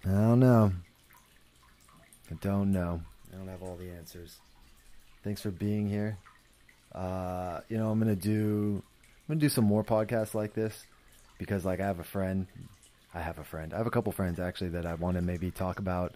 [0.04, 0.72] I don't know.
[2.30, 3.02] I don't know.
[3.32, 4.38] I don't have all the answers.
[5.22, 6.18] Thanks for being here.
[6.92, 8.82] Uh you know I'm gonna do
[9.28, 10.86] I'm gonna do some more podcasts like this
[11.38, 12.46] because like I have a friend.
[13.14, 13.72] I have a friend.
[13.74, 16.14] I have a couple friends actually that I want to maybe talk about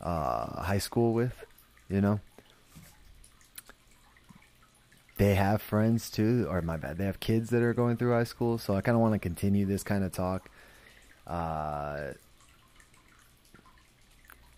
[0.00, 1.34] uh, high school with,
[1.88, 2.20] you know.
[5.20, 8.24] They have friends too, or my bad, they have kids that are going through high
[8.24, 10.48] school, so I kind of want to continue this kind of talk.
[11.26, 12.14] Uh,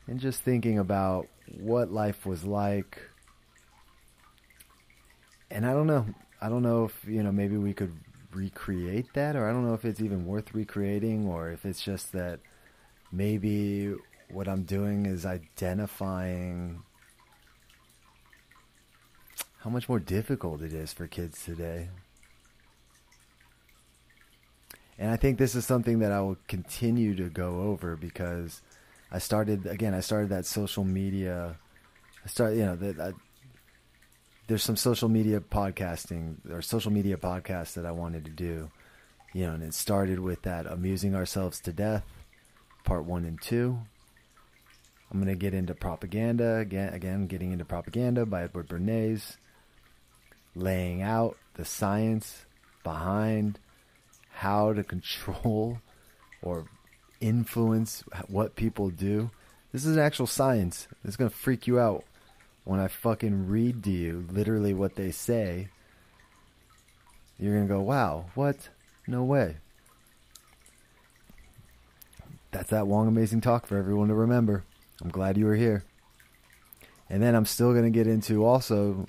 [0.07, 1.27] and just thinking about
[1.61, 2.97] what life was like.
[5.51, 6.07] And I don't know.
[6.41, 7.97] I don't know if, you know, maybe we could
[8.33, 12.13] recreate that, or I don't know if it's even worth recreating, or if it's just
[12.13, 12.39] that
[13.11, 13.97] maybe
[14.31, 16.85] what I'm doing is identifying
[19.63, 21.89] how much more difficult it is for kids today.
[24.99, 28.61] And I think this is something that I will continue to go over because
[29.11, 29.95] I started again.
[29.95, 31.57] I started that social media.
[32.25, 33.15] I started, you know, that
[34.47, 38.71] there's some social media podcasting or social media podcasts that I wanted to do,
[39.33, 42.05] you know, and it started with that amusing ourselves to death,
[42.85, 43.79] part one and two,
[45.13, 46.95] I'm going to get into propaganda again.
[46.95, 49.37] Again, getting into propaganda by Edward Bernays,
[50.55, 52.45] laying out the science
[52.83, 53.58] behind
[54.30, 55.79] how to control
[56.42, 56.66] or
[57.20, 59.30] influence what people do.
[59.72, 60.88] This is an actual science.
[61.04, 62.04] It's going to freak you out
[62.64, 65.68] when I fucking read to you literally what they say.
[67.38, 68.68] You're going to go, wow, what?
[69.07, 69.57] No way.
[72.50, 74.64] That's that long, amazing talk for everyone to remember.
[75.03, 75.84] I'm glad you were here.
[77.08, 79.07] And then I'm still going to get into also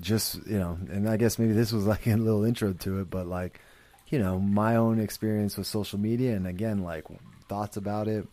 [0.00, 3.10] just, you know, and I guess maybe this was like a little intro to it,
[3.10, 3.60] but like,
[4.08, 7.04] you know, my own experience with social media and again, like
[7.48, 8.26] thoughts about it.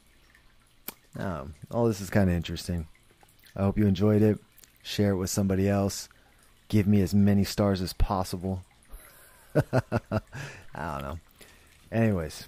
[1.18, 2.88] Um, all this is kind of interesting.
[3.56, 4.40] I hope you enjoyed it.
[4.84, 6.10] Share it with somebody else.
[6.70, 8.64] Give me as many stars as possible.
[9.56, 10.22] I
[10.74, 11.20] don't know.
[11.92, 12.48] Anyways,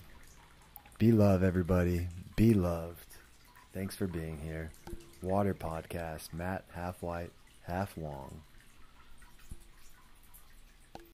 [0.98, 2.08] be love, everybody.
[2.38, 3.06] Be loved.
[3.74, 4.72] Thanks for being here.
[5.22, 7.32] Water Podcast, Matt, half white,
[7.64, 8.42] half Wong.